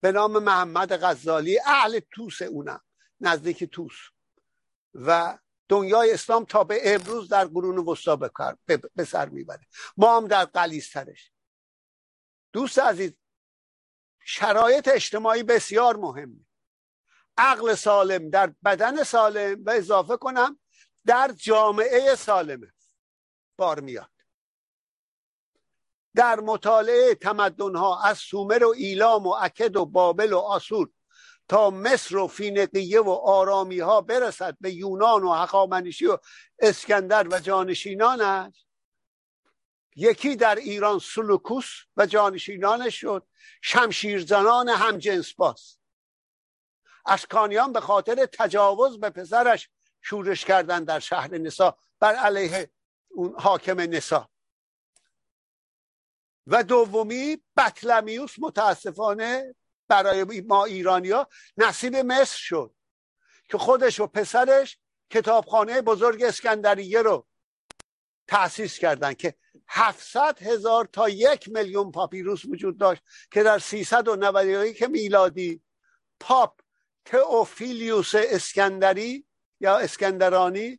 [0.00, 2.80] به نام محمد غزالی اهل توس اونم
[3.20, 3.96] نزدیک توس.
[4.94, 8.16] و دنیای اسلام تا به امروز در قرون وسطا
[8.94, 9.66] به سر می‌بره.
[9.96, 11.32] ما هم در قلیسترش
[12.52, 13.12] دوست عزیز
[14.24, 16.46] شرایط اجتماعی بسیار مهمه
[17.36, 20.58] عقل سالم در بدن سالم و اضافه کنم
[21.06, 22.72] در جامعه سالمه
[23.56, 24.10] بار میاد.
[26.16, 30.90] در مطالعه تمدن ها از سومر و ایلام و اکد و بابل و آسور
[31.48, 36.18] تا مصر و فینقیه و آرامی ها برسد به یونان و حقامنشی و
[36.58, 38.66] اسکندر و جانشینانش.
[39.96, 43.26] یکی در ایران سلوکوس و جانشینانش شد.
[43.62, 45.76] شمشیرزنان هم جنس باز.
[47.06, 49.68] اشکانیان به خاطر تجاوز به پسرش
[50.00, 51.78] شورش کردن در شهر نسا.
[52.00, 52.70] بر علیه
[53.10, 54.31] اون حاکم نسا.
[56.46, 59.54] و دومی بطلمیوس متاسفانه
[59.88, 62.74] برای ما ایرانیا نصیب مصر شد
[63.48, 64.78] که خودش و پسرش
[65.10, 67.26] کتابخانه بزرگ اسکندریه رو
[68.26, 69.34] تأسیس کردن که
[69.68, 75.62] 700 هزار تا یک میلیون پاپیروس وجود داشت که در 391 میلادی
[76.20, 76.60] پاپ
[77.04, 79.26] تئوفیلیوس اسکندری
[79.60, 80.78] یا اسکندرانی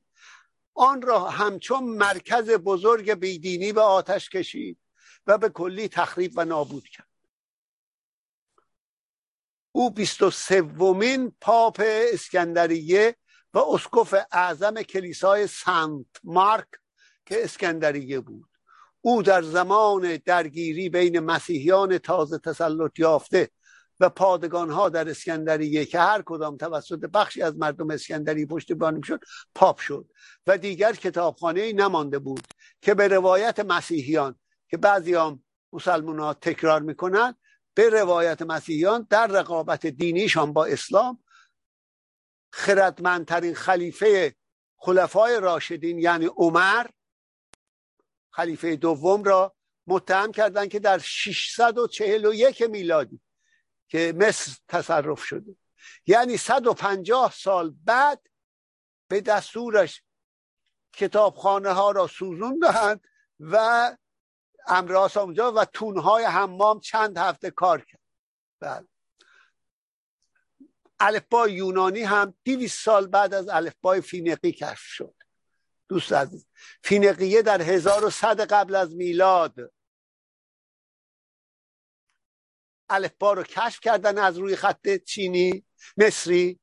[0.73, 4.78] آن را همچون مرکز بزرگ بیدینی به آتش کشید
[5.27, 7.07] و به کلی تخریب و نابود کرد.
[9.71, 11.81] او بیست و سومین پاپ
[12.13, 13.15] اسکندریه
[13.53, 16.67] و اسکف اعظم کلیسای سنت مارک
[17.25, 18.49] که اسکندریه بود.
[19.01, 23.49] او در زمان درگیری بین مسیحیان تازه تسلط یافته
[23.99, 29.19] و پادگان ها در اسکندریه که هر کدام توسط بخشی از مردم اسکندری پشتیبانی شد
[29.55, 30.09] پاپ شد.
[30.47, 32.47] و دیگر کتابخانه ای نمانده بود
[32.81, 34.36] که به روایت مسیحیان
[34.73, 37.36] که بعضی هم مسلمان ها تکرار می‌کنن
[37.73, 41.23] به روایت مسیحیان در رقابت دینیشان با اسلام
[42.51, 44.36] خردمندترین خلیفه
[44.77, 46.86] خلفای راشدین یعنی عمر
[48.29, 49.55] خلیفه دوم را
[49.88, 53.21] متهم کردند که در 641 میلادی
[53.88, 55.55] که مصر تصرف شده.
[56.07, 58.27] یعنی 150 سال بعد
[59.07, 60.03] به دستورش
[60.93, 63.01] کتابخانه ها را سوزون دهند
[63.39, 63.97] و
[64.67, 67.99] امراس آموزا و تونهای حمام چند هفته کار کرد.
[68.60, 68.88] بله.
[70.99, 75.15] الفبای یونانی هم 200 سال بعد از الفبای فینقی کشف شد.
[75.89, 76.47] دوست عزیز
[76.84, 79.56] فینقیه در 1100 قبل از میلاد
[82.89, 85.65] الفبا رو کشف کردن از روی خط چینی
[85.97, 86.60] مصری.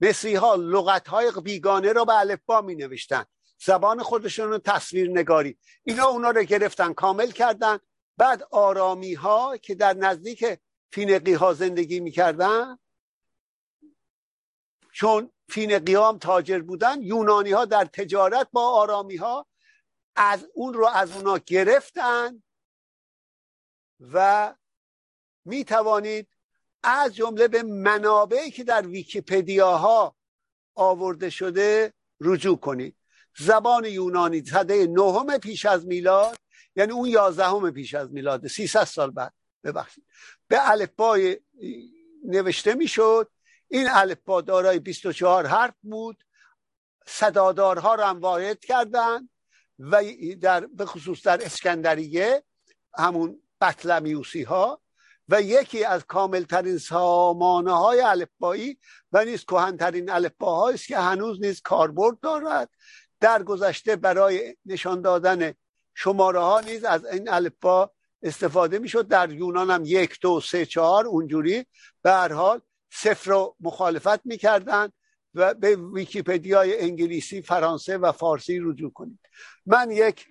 [0.00, 3.24] مصری ها لغت های بیگانه رو به الفبا می نوشتن
[3.60, 5.58] زبان خودشون رو تصویر نگاری.
[5.84, 7.78] اینا اونا رو گرفتن کامل کردن.
[8.16, 10.44] بعد آرامی ها که در نزدیک
[10.92, 12.78] فینقی ها زندگی می‌کردن
[14.92, 19.46] چون فینقی ها هم تاجر بودن یونانی ها در تجارت با آرامی ها
[20.16, 22.42] از اون رو از اونا گرفتن
[24.00, 24.54] و
[25.44, 26.28] می توانید
[26.82, 30.16] از جمله به منابعی که در ویکیپدیا ها
[30.74, 32.97] آورده شده رجوع کنید.
[33.38, 36.38] زبان یونانی صده نهم پیش از میلاد
[36.76, 39.32] یعنی اون یازدهم پیش از میلاد 300 سال بعد.
[39.64, 40.04] ببخشید.
[40.48, 41.40] به الفبای
[42.24, 43.30] نوشته می‌شد.
[43.68, 46.24] این الفبا دارای 24 حرف بود.
[47.06, 49.28] صدادارها را هم وارد کردن
[49.78, 50.02] و
[50.40, 52.42] در به خصوص در اسکندریه
[52.98, 54.80] همون بطلمیوسی ها
[55.28, 58.78] و یکی از کاملترین سامانه های الفبایی
[59.12, 62.70] و نیز کهنترین الفباهایی است که هنوز نیز کاربرد دارد.
[63.20, 65.54] در گذشته برای نشان دادن
[65.94, 67.90] شماره ها نیز از این الفبا
[68.22, 69.08] استفاده می‌شد.
[69.08, 71.66] در یونان هم یک دو سه چهار اونجوری
[72.02, 72.60] به هر حال
[72.90, 74.88] صفر رو مخالفت می‌کردن
[75.34, 79.18] و به ویکیپدیای انگلیسی فرانسه و فارسی رجوع کنید.
[79.66, 80.26] من یک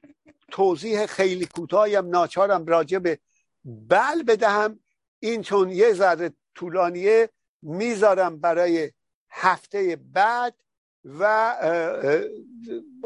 [0.51, 3.19] توضیح خیلی کوتاهیم ناچارم راجع به
[3.65, 4.79] بل بدهم.
[5.19, 7.29] این چون یه ذره طولانیه
[7.61, 8.91] می‌ذارم برای
[9.29, 10.55] هفته بعد
[11.07, 11.55] و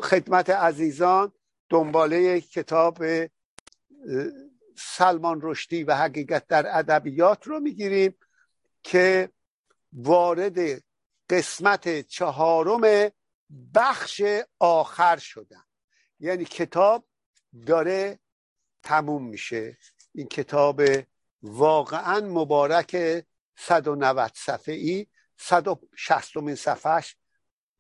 [0.02, 1.32] خدمت عزیزان
[1.70, 3.04] دنباله کتاب
[4.78, 8.16] سلمان رشدی و حقیقت در ادبیات رو می‌گیریم
[8.84, 9.30] که
[9.93, 10.84] وارد
[11.30, 13.12] قسمت چهارم
[13.76, 14.22] بخش
[14.60, 15.64] آخر شدن.
[16.20, 17.08] یعنی کتاب
[17.66, 18.20] داره
[18.84, 19.78] تموم میشه.
[20.14, 20.82] این کتاب
[21.43, 23.24] واقعا مبارک
[23.56, 27.16] 190 صفحه ای 160 صفحش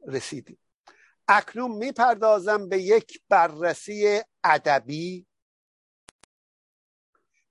[0.07, 0.59] رسیدیم.
[1.27, 5.27] اکنون می‌پردازم به یک بررسی ادبی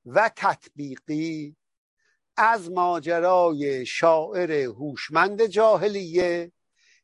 [0.07, 1.57] و تطبیقی
[2.37, 6.53] از ماجرای شاعر هوشمند جاهلیه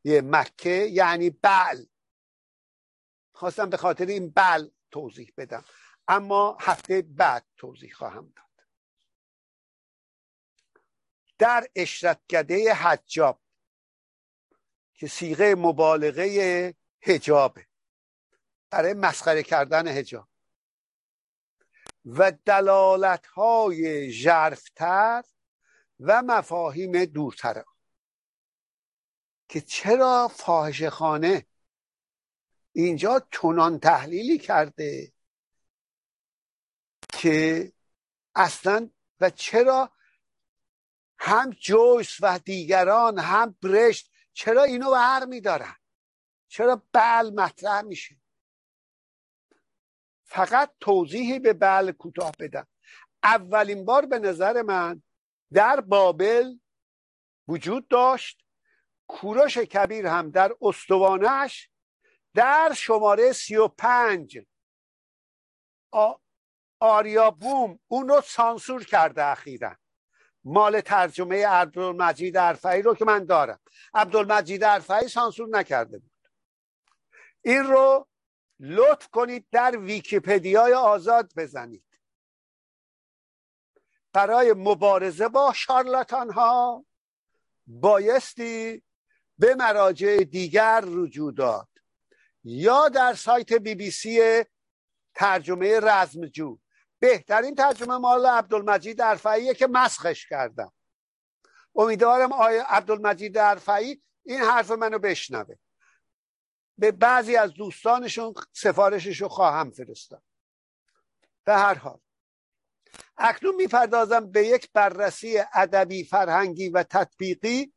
[0.04, 1.84] مکه یعنی بل.
[3.32, 5.64] خواستم به خاطر این بل توضیح بدم
[6.08, 8.66] اما هفته بعد توضیح خواهم داد.
[11.38, 13.40] در اشرتگده حجاب
[14.96, 17.66] که سیغه مبالغه هجابه
[18.70, 20.28] برای مسخره کردن هجاب
[22.04, 25.24] و دلالت های جرفتر
[26.00, 27.64] و مفاهیم دورتر.
[29.48, 31.46] که چرا فاحش خانه
[32.72, 35.12] اینجا تونان تحلیلی کرده
[37.12, 37.72] که
[38.34, 38.90] اصلا
[39.20, 39.92] و چرا
[41.18, 45.76] هم جویس و دیگران هم برشت چرا اینو ور میدارن؟
[46.48, 48.16] چرا بل مطرح میشه؟
[50.24, 52.66] فقط توضیحی به بل کوتاه بدم.
[53.22, 55.02] اولین بار به نظر من
[55.52, 56.54] در بابل
[57.48, 58.46] وجود داشت.
[59.08, 61.70] کوروش کبیر هم در استوانش
[62.34, 64.38] در شماره سی و پنج.
[66.80, 69.76] آریا بوم اون رو سانسور کرده اخیرا.
[70.48, 73.60] مال ترجمه عبدالمجید عرفایی رو که من دارم.
[73.94, 76.10] عبدالمجید عرفایی سانسور نکرده بود.
[77.42, 78.08] این رو
[78.60, 81.84] لطف کنید در ویکیپدیای آزاد بزنید.
[84.12, 86.84] برای مبارزه با شارلاتان ها
[87.66, 88.82] بایستی
[89.38, 91.68] به مراجع دیگر رجوع داد
[92.44, 94.44] یا در سایت بی بی سی
[95.14, 96.58] ترجمه رزمجو.
[96.98, 100.72] بهترین ترجمه مال عبدالمجید ارفعیه که مسخش کردم.
[101.74, 105.54] امیدوارم آیا عبدالمجید ارفعی این حرف منو بشنوه.
[106.78, 110.22] به بعضی از دوستانشون سفارشش رو خواهم فرستاد.
[111.44, 111.98] به هر حال
[113.16, 117.72] اکنون می‌پردازم به یک بررسی ادبی فرهنگی و تطبیقی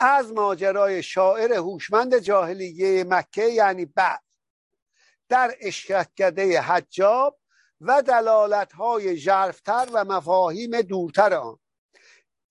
[0.00, 4.22] از ماجرای شاعر هوشمند جاهلیه مکه یعنی بعد.
[5.28, 7.39] در اشکتگده حجاب
[7.80, 11.58] و دلالت های جرفتر و مفاهیم دورتر آن.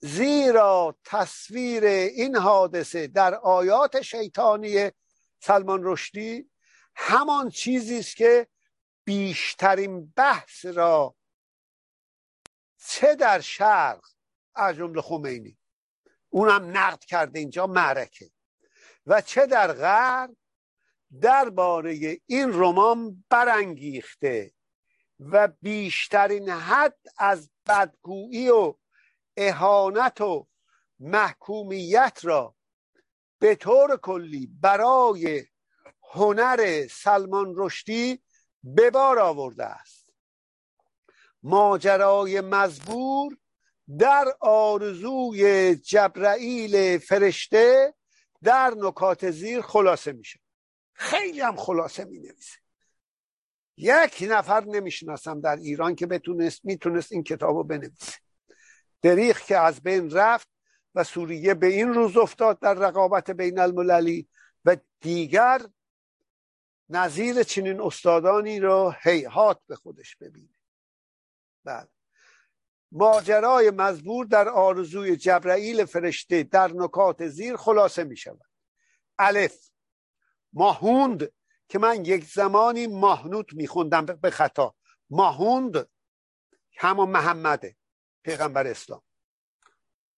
[0.01, 4.91] زیرا تصویر این حادثه در آیات شیطانی
[5.39, 6.49] سلمان رشدی
[6.95, 8.47] همان چیزی است که
[9.03, 11.15] بیشترین بحث را
[12.87, 14.05] چه در شرق
[14.55, 15.57] از جمله خمینی
[16.29, 18.31] اونم نقد کرده اینجا معرکه
[19.05, 20.35] و چه در غرب
[21.21, 24.51] درباره این رمان برانگیخته.
[25.19, 28.73] و بیشترین حد از بدگویی و
[29.37, 30.47] اهانت و
[30.99, 32.55] محکومیت را
[33.39, 35.45] به طور کلی برای
[36.13, 38.23] هنر سلمان رشدی
[38.63, 40.13] به بار آورده است.
[41.43, 43.37] ماجرای مزبور
[43.99, 47.93] در آرزوی جبرائیل فرشته
[48.43, 50.39] در نکات زیر خلاصه میشه.
[50.93, 52.57] خیلی هم خلاصه می نویسه
[53.81, 58.13] یک نفر نمی‌شناسم در ایران که بتونست می‌تونست این کتاب رو بنویسه.
[59.01, 60.47] دریخ که از بین رفت
[60.95, 64.27] و سوریه به این روز افتاد در رقابت بین المللی
[64.65, 65.61] و دیگر
[66.89, 70.55] نظیر چنین استادانی رو هیهات به خودش ببینه.
[71.63, 71.87] بله.
[72.91, 78.45] ماجرای مزبور در آرزوی جبرائیل فرشته در نکات زیر خلاصه می شود
[79.19, 79.69] الف.
[80.53, 81.31] ماهوند
[81.69, 84.75] که من یک زمانی ماهنوت میخوندم به خطا.
[85.09, 85.89] ماهوند
[86.77, 87.75] همون محمده
[88.23, 89.01] پیغمبر اسلام.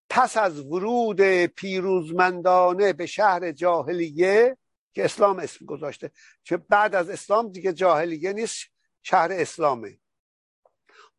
[0.10, 4.58] پس از ورود پیروزمندانه به شهر جاهلیه
[4.93, 6.12] که اسلام اسم گذاشته.
[6.43, 8.66] چه بعد از اسلام دیگه جاهلیه نیست
[9.02, 9.99] شهر اسلامه.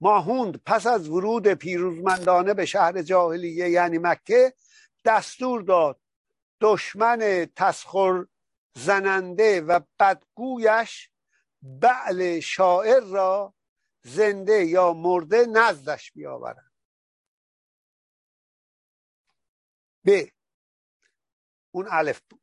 [0.00, 4.54] ماهوند پس از ورود پیروزمندانه به شهر جاهلیه یعنی مکه
[5.04, 6.00] دستور داد
[6.60, 8.26] دشمن تسخر
[8.74, 11.10] زننده و بدگویش
[11.62, 13.54] بعل شاعر را
[14.04, 16.72] زنده یا مرده نزدش بیاورند
[20.06, 20.10] ب.
[21.74, 22.42] اون الف بود.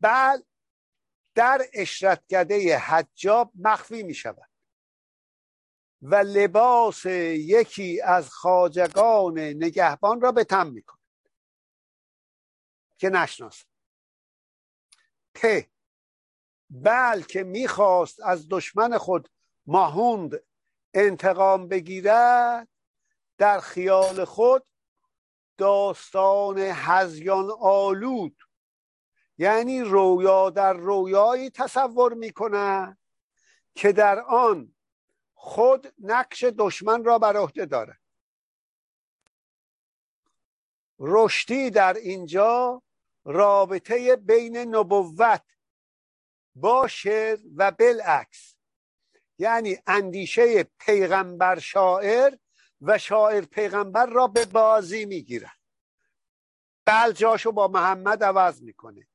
[0.00, 0.42] بعل
[1.34, 4.50] در اشرتگده حجاب مخفی می شود
[6.02, 10.98] و لباس یکی از خاجگان نگهبان را به تم می کند
[12.98, 13.73] که نشناسد.
[15.34, 15.60] پ
[16.70, 19.28] بلکه می‌خواست از دشمن خود
[19.66, 20.42] ماهوند
[20.94, 22.68] انتقام بگیرد
[23.38, 24.66] در خیال خود
[25.58, 28.36] داستان هزیان آلود
[29.38, 32.98] یعنی رویا در رویایی تصور می‌کنه
[33.74, 34.74] که در آن
[35.34, 38.00] خود نقش دشمن را بر عهده دارد.
[40.98, 42.82] رشدی در اینجا
[43.24, 45.42] رابطه بین نبوت
[46.54, 48.54] با شعر و بالعکس.
[49.38, 52.34] یعنی اندیشه پیغمبر شاعر
[52.80, 55.58] و شاعر پیغمبر را به بازی می‌گیرد
[56.86, 59.08] بل جاشو با محمد عوض می‌کنه.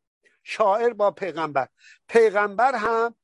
[0.43, 1.67] شاعر با پیغمبر.
[2.07, 3.15] پیغمبر هم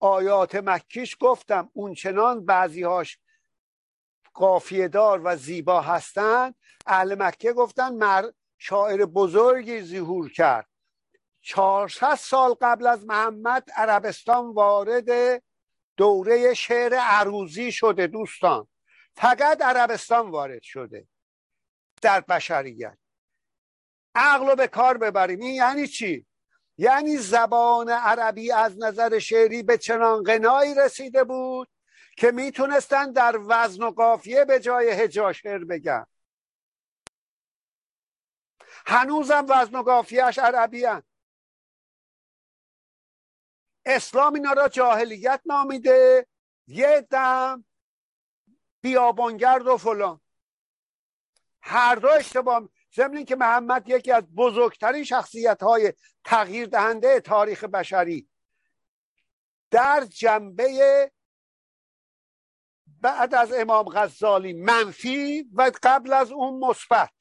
[0.00, 3.18] آیات مکیش گفتم اونچنان بعضیهاش
[4.34, 6.54] قافیه دار و زیبا هستند
[6.86, 8.30] اهل مکه گفتن مر
[8.62, 10.66] شاعر بزرگی ظهور کرد.
[11.40, 15.42] 400 سال قبل از محمد عربستان وارد
[15.96, 18.68] دوره شعر عروزی شده دوستان.
[19.14, 21.06] فقط عربستان وارد شده
[22.02, 22.98] در بشریت.
[24.14, 25.40] عقل رو به کار ببریم.
[25.40, 26.26] این یعنی چی؟
[26.78, 31.68] یعنی زبان عربی از نظر شعری به چنان غنایی رسیده بود
[32.16, 36.06] که می‌تونستن در وزن و قافیه به جای هجا شعر بگن.
[38.90, 41.02] هنوزم وزن و قافیهش عربی هن.
[43.86, 46.26] اسلام اینا را جاهلیت نامیده.
[46.66, 47.64] یه دم
[48.80, 50.20] بیابانگرد و فلان.
[51.62, 55.92] هر دو اشتباه ضمن که محمد یکی از بزرگترین شخصیت های
[56.24, 58.30] تغییر دهنده تاریخ بشری.
[59.70, 61.12] در جنبه
[62.86, 67.19] بعد از امام غزالی منفی و قبل از اون مثبت.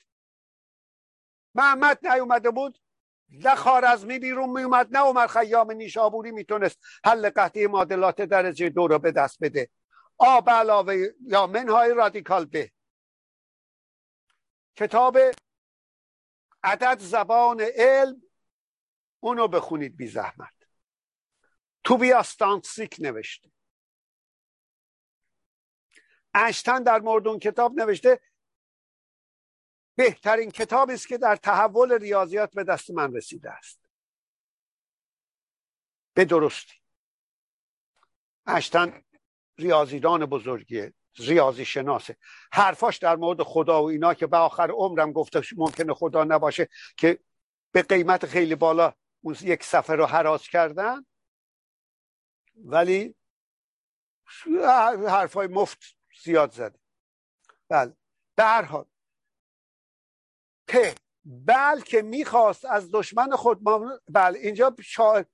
[1.55, 2.79] محمد نیومده بود
[3.29, 8.99] نه خارزمی بیرون میومد نه عمر خیام نیشابوری می‌تونست حل قطعی معادلات درجه دو رو
[8.99, 9.69] به دست بده.
[10.17, 12.71] آب علاوه یا منهای رادیکال به
[14.75, 15.17] کتاب
[16.63, 18.21] عدد زبان علم
[19.19, 20.53] اونو بخونید بی زحمت.
[21.83, 23.51] توبیاستانسیک نوشته.
[26.33, 28.19] انشتن در مورد اون کتاب نوشته
[29.99, 33.79] بهترین کتابی است که در تحول ریاضیات به دست من رسیده است.
[36.13, 36.73] به درستی.
[38.45, 39.03] انشتن
[39.57, 42.17] ریاضیدان بزرگیه ریاضی شناسه
[42.51, 47.19] حرفاش در مورد خدا و اینا که به آخر عمرم گفته ممکنه خدا نباشه که
[47.71, 51.05] به قیمت خیلی بالا اون یک صفحه رو حراز کردن.
[52.55, 53.15] ولی
[55.07, 55.79] حرفای مفت
[56.23, 56.79] زیاد زده.
[57.69, 57.95] بله.
[58.35, 58.88] به هر حال
[60.69, 60.95] ته
[61.25, 63.59] بلکه می‌خواست از دشمن خود
[64.09, 65.25] بله اینجا شاعر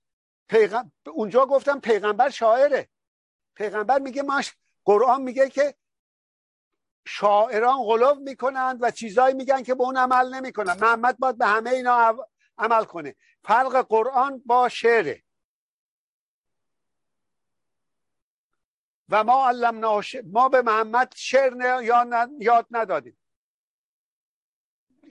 [0.49, 0.91] پیغم...
[1.07, 2.89] اونجا گفتم پیغمبر شاعره.
[3.55, 4.55] پیغمبر میگه ماش
[4.85, 5.75] قرآن میگه که
[7.07, 10.73] شاعران غلوب می‌کنند و چیزایی میگن که به اون عمل نمی‌کنن.
[10.73, 12.27] محمد باید به همه اینا
[12.57, 13.15] عمل کنه.
[13.43, 15.23] فرق قرآن با شعره.
[19.09, 21.81] و ما علمنا ما به محمد شعر
[22.39, 23.17] یاد ندادیم.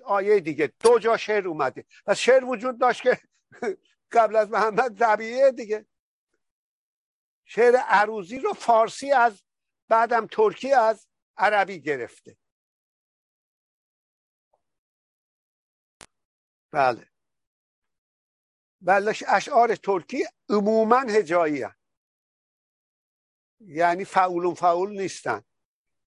[0.05, 0.73] آیه دیگه.
[0.81, 1.85] دو جا شعر اومده.
[2.07, 3.21] و شعر وجود داشت که
[4.13, 5.87] قبل از محمد طبیعه دیگه.
[7.45, 9.43] شعر عروزی رو فارسی از
[9.89, 12.37] بعدم ترکی از عربی گرفته.
[16.71, 17.11] بله.
[18.81, 21.75] بله اشعار ترکی عموما هجایی هن.
[23.61, 25.45] یعنی فعول فعول نیستن.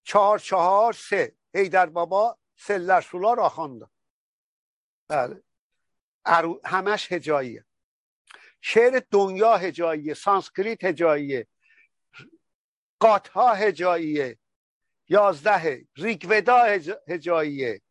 [0.03, 1.37] چهار چهار سه.
[1.71, 3.89] در بابا سلر سولا را خواند.
[5.07, 5.43] بله.
[6.65, 7.65] همش هجاییه.
[8.61, 11.47] شعر دنیا هجاییه سانسکریت هجاییه
[12.99, 14.39] قاطها هجاییه
[15.09, 16.63] یازده ریگودا
[17.07, 17.81] هجاییه.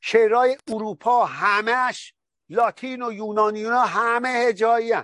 [0.00, 2.14] شعرهای اروپا همش
[2.48, 4.94] لاتین و یونانیونا همه هجایی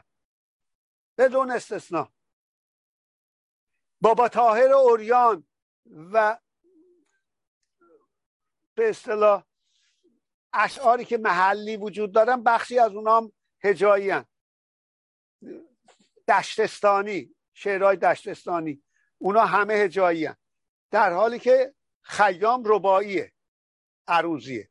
[1.19, 2.13] بدون استثنا.
[4.01, 5.47] بابا تاهر اوریان
[6.13, 6.39] و
[8.75, 9.45] به اصطلاح
[10.53, 14.13] اشعاری که محلی وجود دارن بخشی از اونام هجایی
[16.29, 18.83] دشتستانی شعرهای دشتستانی
[19.19, 20.29] اونا همه هجایی
[20.91, 23.33] در حالی که خیام رباییه
[24.09, 24.71] عروزیه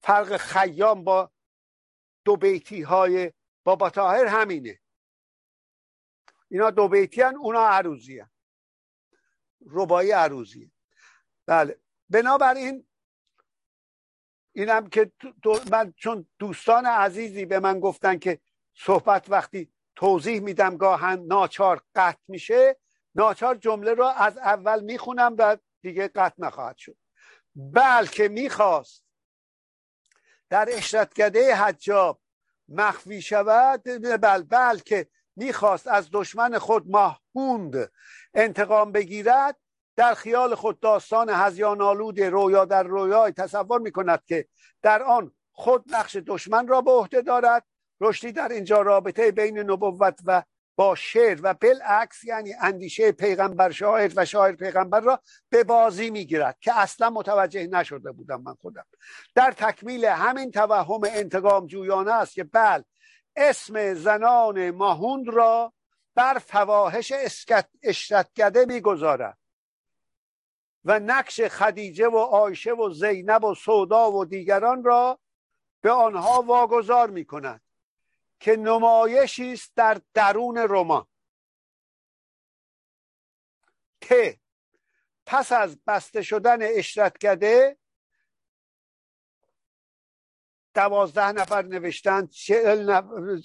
[0.00, 1.30] فرق خیام با
[2.24, 3.32] دو بیتی های
[3.64, 4.80] بابا تاهر همینه.
[6.48, 8.30] اینا دو بیتی هن اونا عروزی هن.
[9.66, 10.70] ربایی عروزیه
[11.46, 11.80] بله.
[12.08, 12.86] بنابراین
[14.54, 15.12] اینم که
[15.70, 18.38] من چون دوستان عزیزی به من گفتن که
[18.74, 22.76] صحبت وقتی توضیح میدم گاهن ناچار قطع میشه
[23.14, 26.96] ناچار جمله رو از اول می‌خونم و دیگه قطع نخواهد شد.
[27.56, 29.04] بلکه می‌خواست
[30.50, 32.20] در اشرتگده حجاب
[32.68, 33.82] مخفی شود
[34.22, 37.92] بل بلکه می‌خواست از دشمن خود ماهوند
[38.34, 39.56] انتقام بگیرد
[39.96, 44.48] در خیال خود داستان هزیان آلود رویا در رویای تصور می‌کند که
[44.82, 47.64] در آن خود نقش دشمن را به عهده دارد.
[48.00, 50.42] رشدی در اینجا رابطه بین نبوت و
[50.76, 56.56] با شعر و بالعکس یعنی اندیشه پیغمبر شاعر و شاعر پیغمبر را به بازی می‌گیرد
[56.60, 58.84] که اصلا متوجه نشده بودم من خودم.
[59.34, 62.82] در تکمیل همین توهم انتقام جویانه است که بل
[63.36, 65.72] اسم زنان ماهوند را
[66.14, 67.12] بر فواهش
[67.82, 69.38] اشرتگده می‌گذارد.
[70.84, 75.20] و نقش خدیجه و آیشه و زینب و سودا و دیگران را
[75.80, 77.60] به آنها واگذار می کند
[78.40, 81.06] که نمایشی است در درون رمان.
[84.00, 84.12] ت.
[85.26, 87.78] پس از بسته شدن اشرتگده
[90.74, 93.36] دوازده نفر نوشتن چهل نفر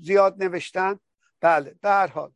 [0.00, 1.00] زیاد نوشتن
[1.40, 2.35] بله به هر حال.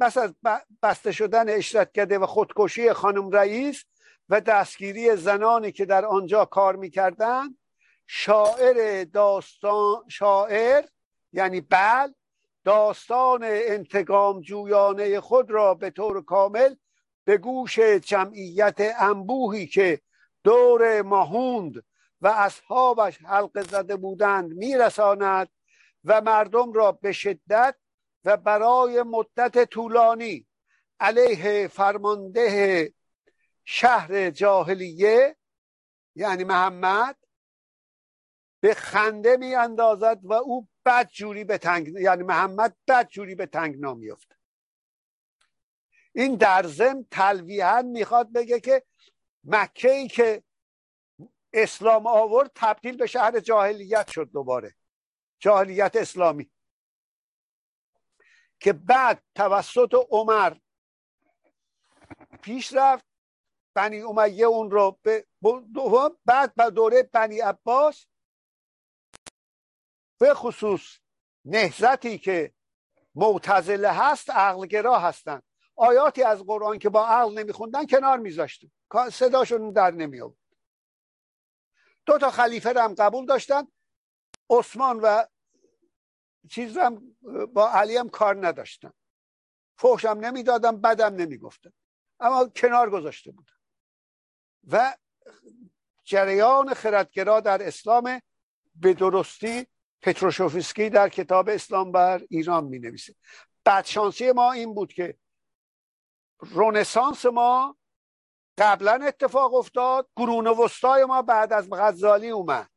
[0.00, 0.34] بس از
[0.82, 3.84] بسته شدن اشرتگده و خودکشی خانم رئیس
[4.28, 7.58] و دستگیری زنانی که در آنجا کار می‌کردند
[8.06, 10.84] شاعر داستان شاعر
[11.32, 12.12] یعنی بل
[12.64, 16.74] داستان انتقام جویانه خود را به طور کامل
[17.24, 20.00] به گوش جمعیت انبوهی که
[20.44, 21.84] دور ماهوند
[22.20, 25.48] و اصحابش حلقه زده بودند میرساند
[26.04, 27.76] و مردم را به شدت
[28.24, 30.46] و برای مدت طولانی
[31.00, 32.92] علیه فرمانده
[33.64, 35.36] شهر جاهلیه
[36.14, 37.16] یعنی محمد
[38.60, 43.46] به خنده می اندازد و او بد جوری به تنگ یعنی محمد بد جوری به
[43.46, 44.34] تنگ میفته
[46.12, 48.82] این در ضمن تلویحا می‌خواد بگه که
[49.44, 50.42] مکه ای که
[51.52, 54.74] اسلام آورد تبدیل به شهر جاهلیت شد دوباره.
[55.38, 56.50] جاهلیت اسلامی.
[58.64, 60.56] که بعد توسط عمر
[62.42, 63.04] پیش رفت
[63.74, 65.26] بنی امیه اون رو به
[65.74, 68.06] دوم بعد به دوره بنی عباس
[70.20, 70.98] به خصوص
[71.44, 72.54] نهزتی که
[73.14, 75.42] معتزله هست عقلگرا هستند
[75.76, 78.70] آیاتی از قرآن که با عقل نمیخوندن کنار میذاشتن.
[79.12, 80.20] صداشون در نمی
[82.06, 83.68] دو تا خلیفه هم قبول داشتن
[84.50, 85.24] عثمان و
[86.50, 87.16] چیز هم
[87.54, 88.92] با علی هم کار نداشتن
[89.78, 91.72] فحشم نمی‌دادم بدم نمی‌گفتن
[92.20, 93.52] اما کنار گذاشته بودن
[94.70, 94.96] و
[96.04, 98.20] جریان خردگرا در اسلام
[98.74, 99.66] به درستی
[100.02, 103.14] پتروشوفسکی در کتاب اسلام بر ایران می نویسه
[103.66, 105.18] بدشانسی ما این بود که
[106.38, 107.76] رونسانس ما
[108.58, 112.70] قبلا اتفاق افتاد قرون وسطای ما بعد از غزالی اومد.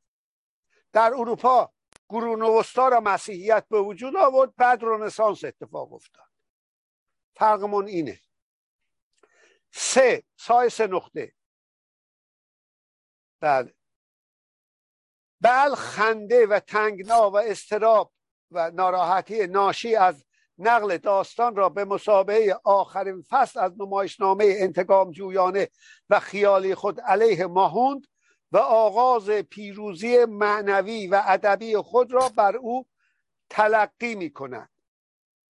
[0.94, 1.74] در اروپا
[2.10, 6.28] قرون وسطا را مسیحیت به وجود آورد بعد رنسانس اتفاق افتاد.
[7.36, 8.20] فرقمون اینه.
[9.72, 11.34] سه سای سه نقطه.
[13.40, 13.74] بله.
[15.42, 18.14] بل خنده و تنگنا و استراب
[18.52, 20.26] و ناراحتی ناشی از
[20.58, 25.70] نقل داستان را به مسابقه آخرین فصل از نمایشنامه انتقام جویانه
[26.10, 28.08] و خیالی خود علیه ماهوند.
[28.52, 32.88] و آغاز پیروزی معنوی و ادبی خود را بر او
[33.50, 34.70] تلقی می کند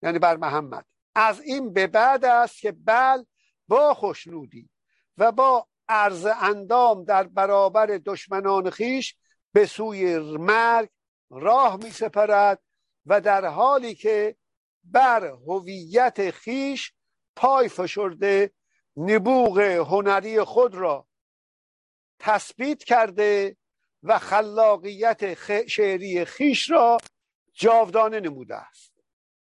[0.04, 0.86] یعنی بر محمد.
[1.16, 3.24] از این به بعد است که بل
[3.68, 4.70] با خوشنودی
[5.18, 9.16] و با عرض اندام در برابر دشمنان خیش
[9.54, 10.90] به سوی مرگ
[11.30, 12.62] راه می سپرد
[13.06, 14.36] و در حالی که
[14.84, 16.94] بر هویت خیش
[17.36, 18.52] پای فشرده
[18.98, 21.08] نبوغ هنری خود را
[22.22, 23.58] تثبیت کرده
[24.04, 25.34] و خلاقیت
[25.68, 26.98] شعری خیش را
[27.54, 28.94] جاودانه نموده است.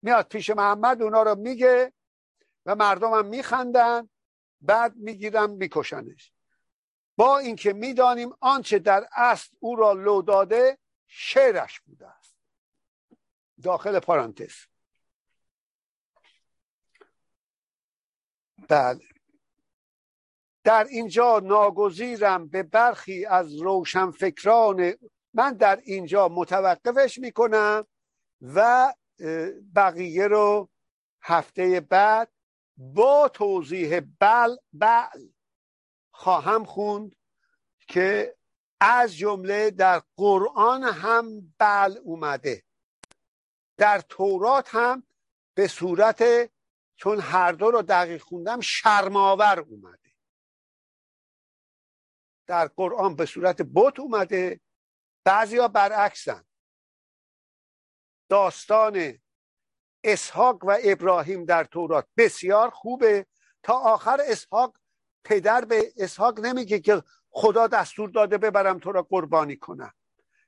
[0.02, 1.94] میاد پیش محمد اونا رو میگه
[2.66, 4.10] و مردم هم میخندن
[4.62, 6.32] بعد می‌گیرن میکشنش.
[7.16, 12.36] با اینکه می‌دانیم آنچه در اصل او را لو داده شعرش بوده است.
[13.64, 14.54] داخل پارانتز
[18.70, 19.00] بله.
[20.64, 24.94] در اینجا ناگزیرم به برخی از روشنفکران
[25.34, 27.88] من در اینجا متوقفش می‌کنم
[28.42, 28.94] و
[29.76, 30.70] بقیه رو
[31.22, 32.32] هفته بعد
[32.78, 35.30] با توضیح بل بل
[36.12, 37.16] خواهم خوند
[37.88, 38.36] که
[38.80, 42.64] از جمله در قرآن هم بل اومده.
[43.78, 45.04] در تورات هم
[45.54, 46.52] به صورت
[46.96, 50.01] چون هر دو رو دقیق خوندم شرماور اومده
[52.52, 54.60] در قرآن به صورت بت اومده
[55.24, 56.46] بعضیا برعکسن.
[58.30, 59.20] داستان
[60.04, 63.26] اسحاق و ابراهیم در تورات بسیار خوبه.
[63.64, 64.78] تا آخر اسحاق
[65.24, 69.94] پدر به اسحاق نمیگه که خدا دستور داده ببرم تو را قربانی کنم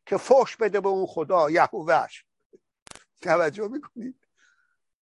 [0.06, 2.26] که فوش بده به اون خدا یهوهش.
[3.22, 4.28] توجه می‌کنید؟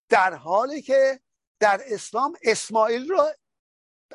[0.08, 1.20] در حالی که
[1.60, 3.28] در اسلام اسماعیل رو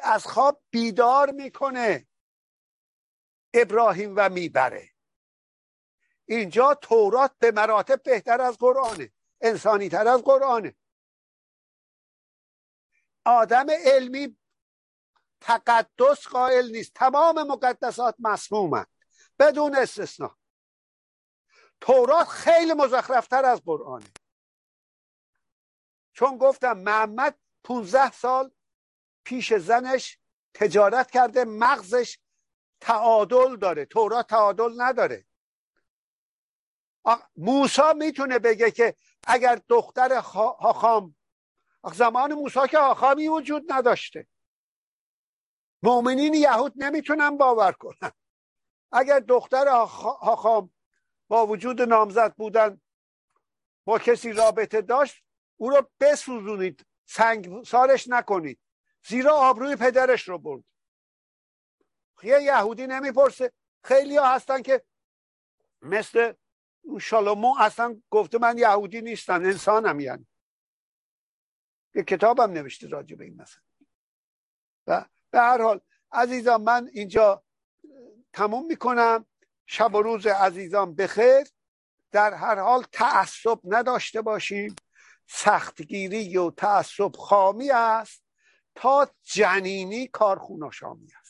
[0.03, 2.07] از خواب بیدار می‌کنه.
[3.55, 4.89] ابراهیم و می‌بره.
[6.25, 9.11] اینجا تورات به مراتب بهتر از قرآنه.
[9.41, 10.75] انسانی تر از قرآنه.
[13.25, 14.37] آدم علمی
[15.41, 16.93] تقدس قائل نیست.
[16.93, 18.87] تمام مقدسات مسمومند.
[19.39, 20.37] بدون استثنا
[21.81, 24.11] تورات خیلی مزخرفتر از قرآنه.
[26.13, 28.51] چون گفتم محمد 15 سال
[29.23, 30.19] پیش زنش
[30.53, 32.19] تجارت کرده مغزش
[32.79, 33.85] تعادل داره.
[33.85, 35.25] تورات تعادل نداره.
[37.35, 38.95] موسا می‌تونه بگه که
[39.27, 41.15] اگر دختر هاخام
[41.93, 44.27] زمان موسا که هاخامی وجود نداشته.
[45.83, 48.11] مؤمنین یهود نمی‌تونن باور کنن.
[48.91, 50.73] اگر دختر هاخام
[51.27, 52.81] با وجود نامزد بودن
[53.85, 55.23] با کسی رابطه داشت
[55.57, 56.85] او رو بسوزونید.
[57.05, 58.59] سنگ سارش نکنید.
[59.07, 60.63] زیرا آبروی پدرش رو برد.
[62.23, 63.51] یه یهودی نمی‌پرسه.
[63.83, 64.83] خیلی ها هستن که
[65.81, 66.33] مثل
[66.99, 70.27] شالومو اصلا گفته من یهودی نیستم انسانم یعنی.
[71.95, 73.61] یه کتابم نوشته راجع به این مثلا.
[74.87, 75.79] و به هر حال
[76.11, 77.43] عزیزان من اینجا
[78.33, 79.25] تموم می‌کنم.
[79.65, 81.47] شب و روز عزیزان بخیر.
[82.11, 84.75] در هر حال تعصب نداشته باشیم.
[85.27, 88.23] سختگیری و تعصب خامی است.
[88.75, 91.24] تا جنینی کارخوناشامی است.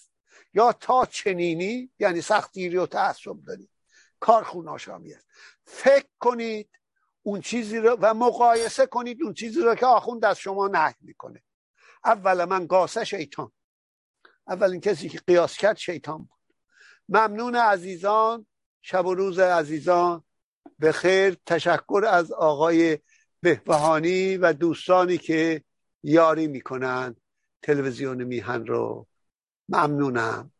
[0.55, 3.69] یا تا چنینی یعنی سختگیری و تعصب داریم
[4.19, 5.27] کارخوناشامی است.
[5.65, 6.69] فکر کنید
[7.23, 11.43] اون چیزی رو و مقایسه کنید اون چیزی رو که آخوند از شما نهی می‌کنه.
[12.05, 13.51] اول من قاسه شیطان.
[14.47, 16.55] اولین کسی که قیاس کرد شیطان بود.
[17.09, 18.45] ممنون عزیزان.
[18.81, 20.23] شب و روز عزیزان.
[20.79, 22.99] به خیر تشکر از آقای
[23.41, 25.63] بهبهانی و دوستانی که
[26.03, 27.15] یاری می‌کنن
[27.61, 29.07] تلویزیون میهن رو
[29.69, 30.51] ممنونم.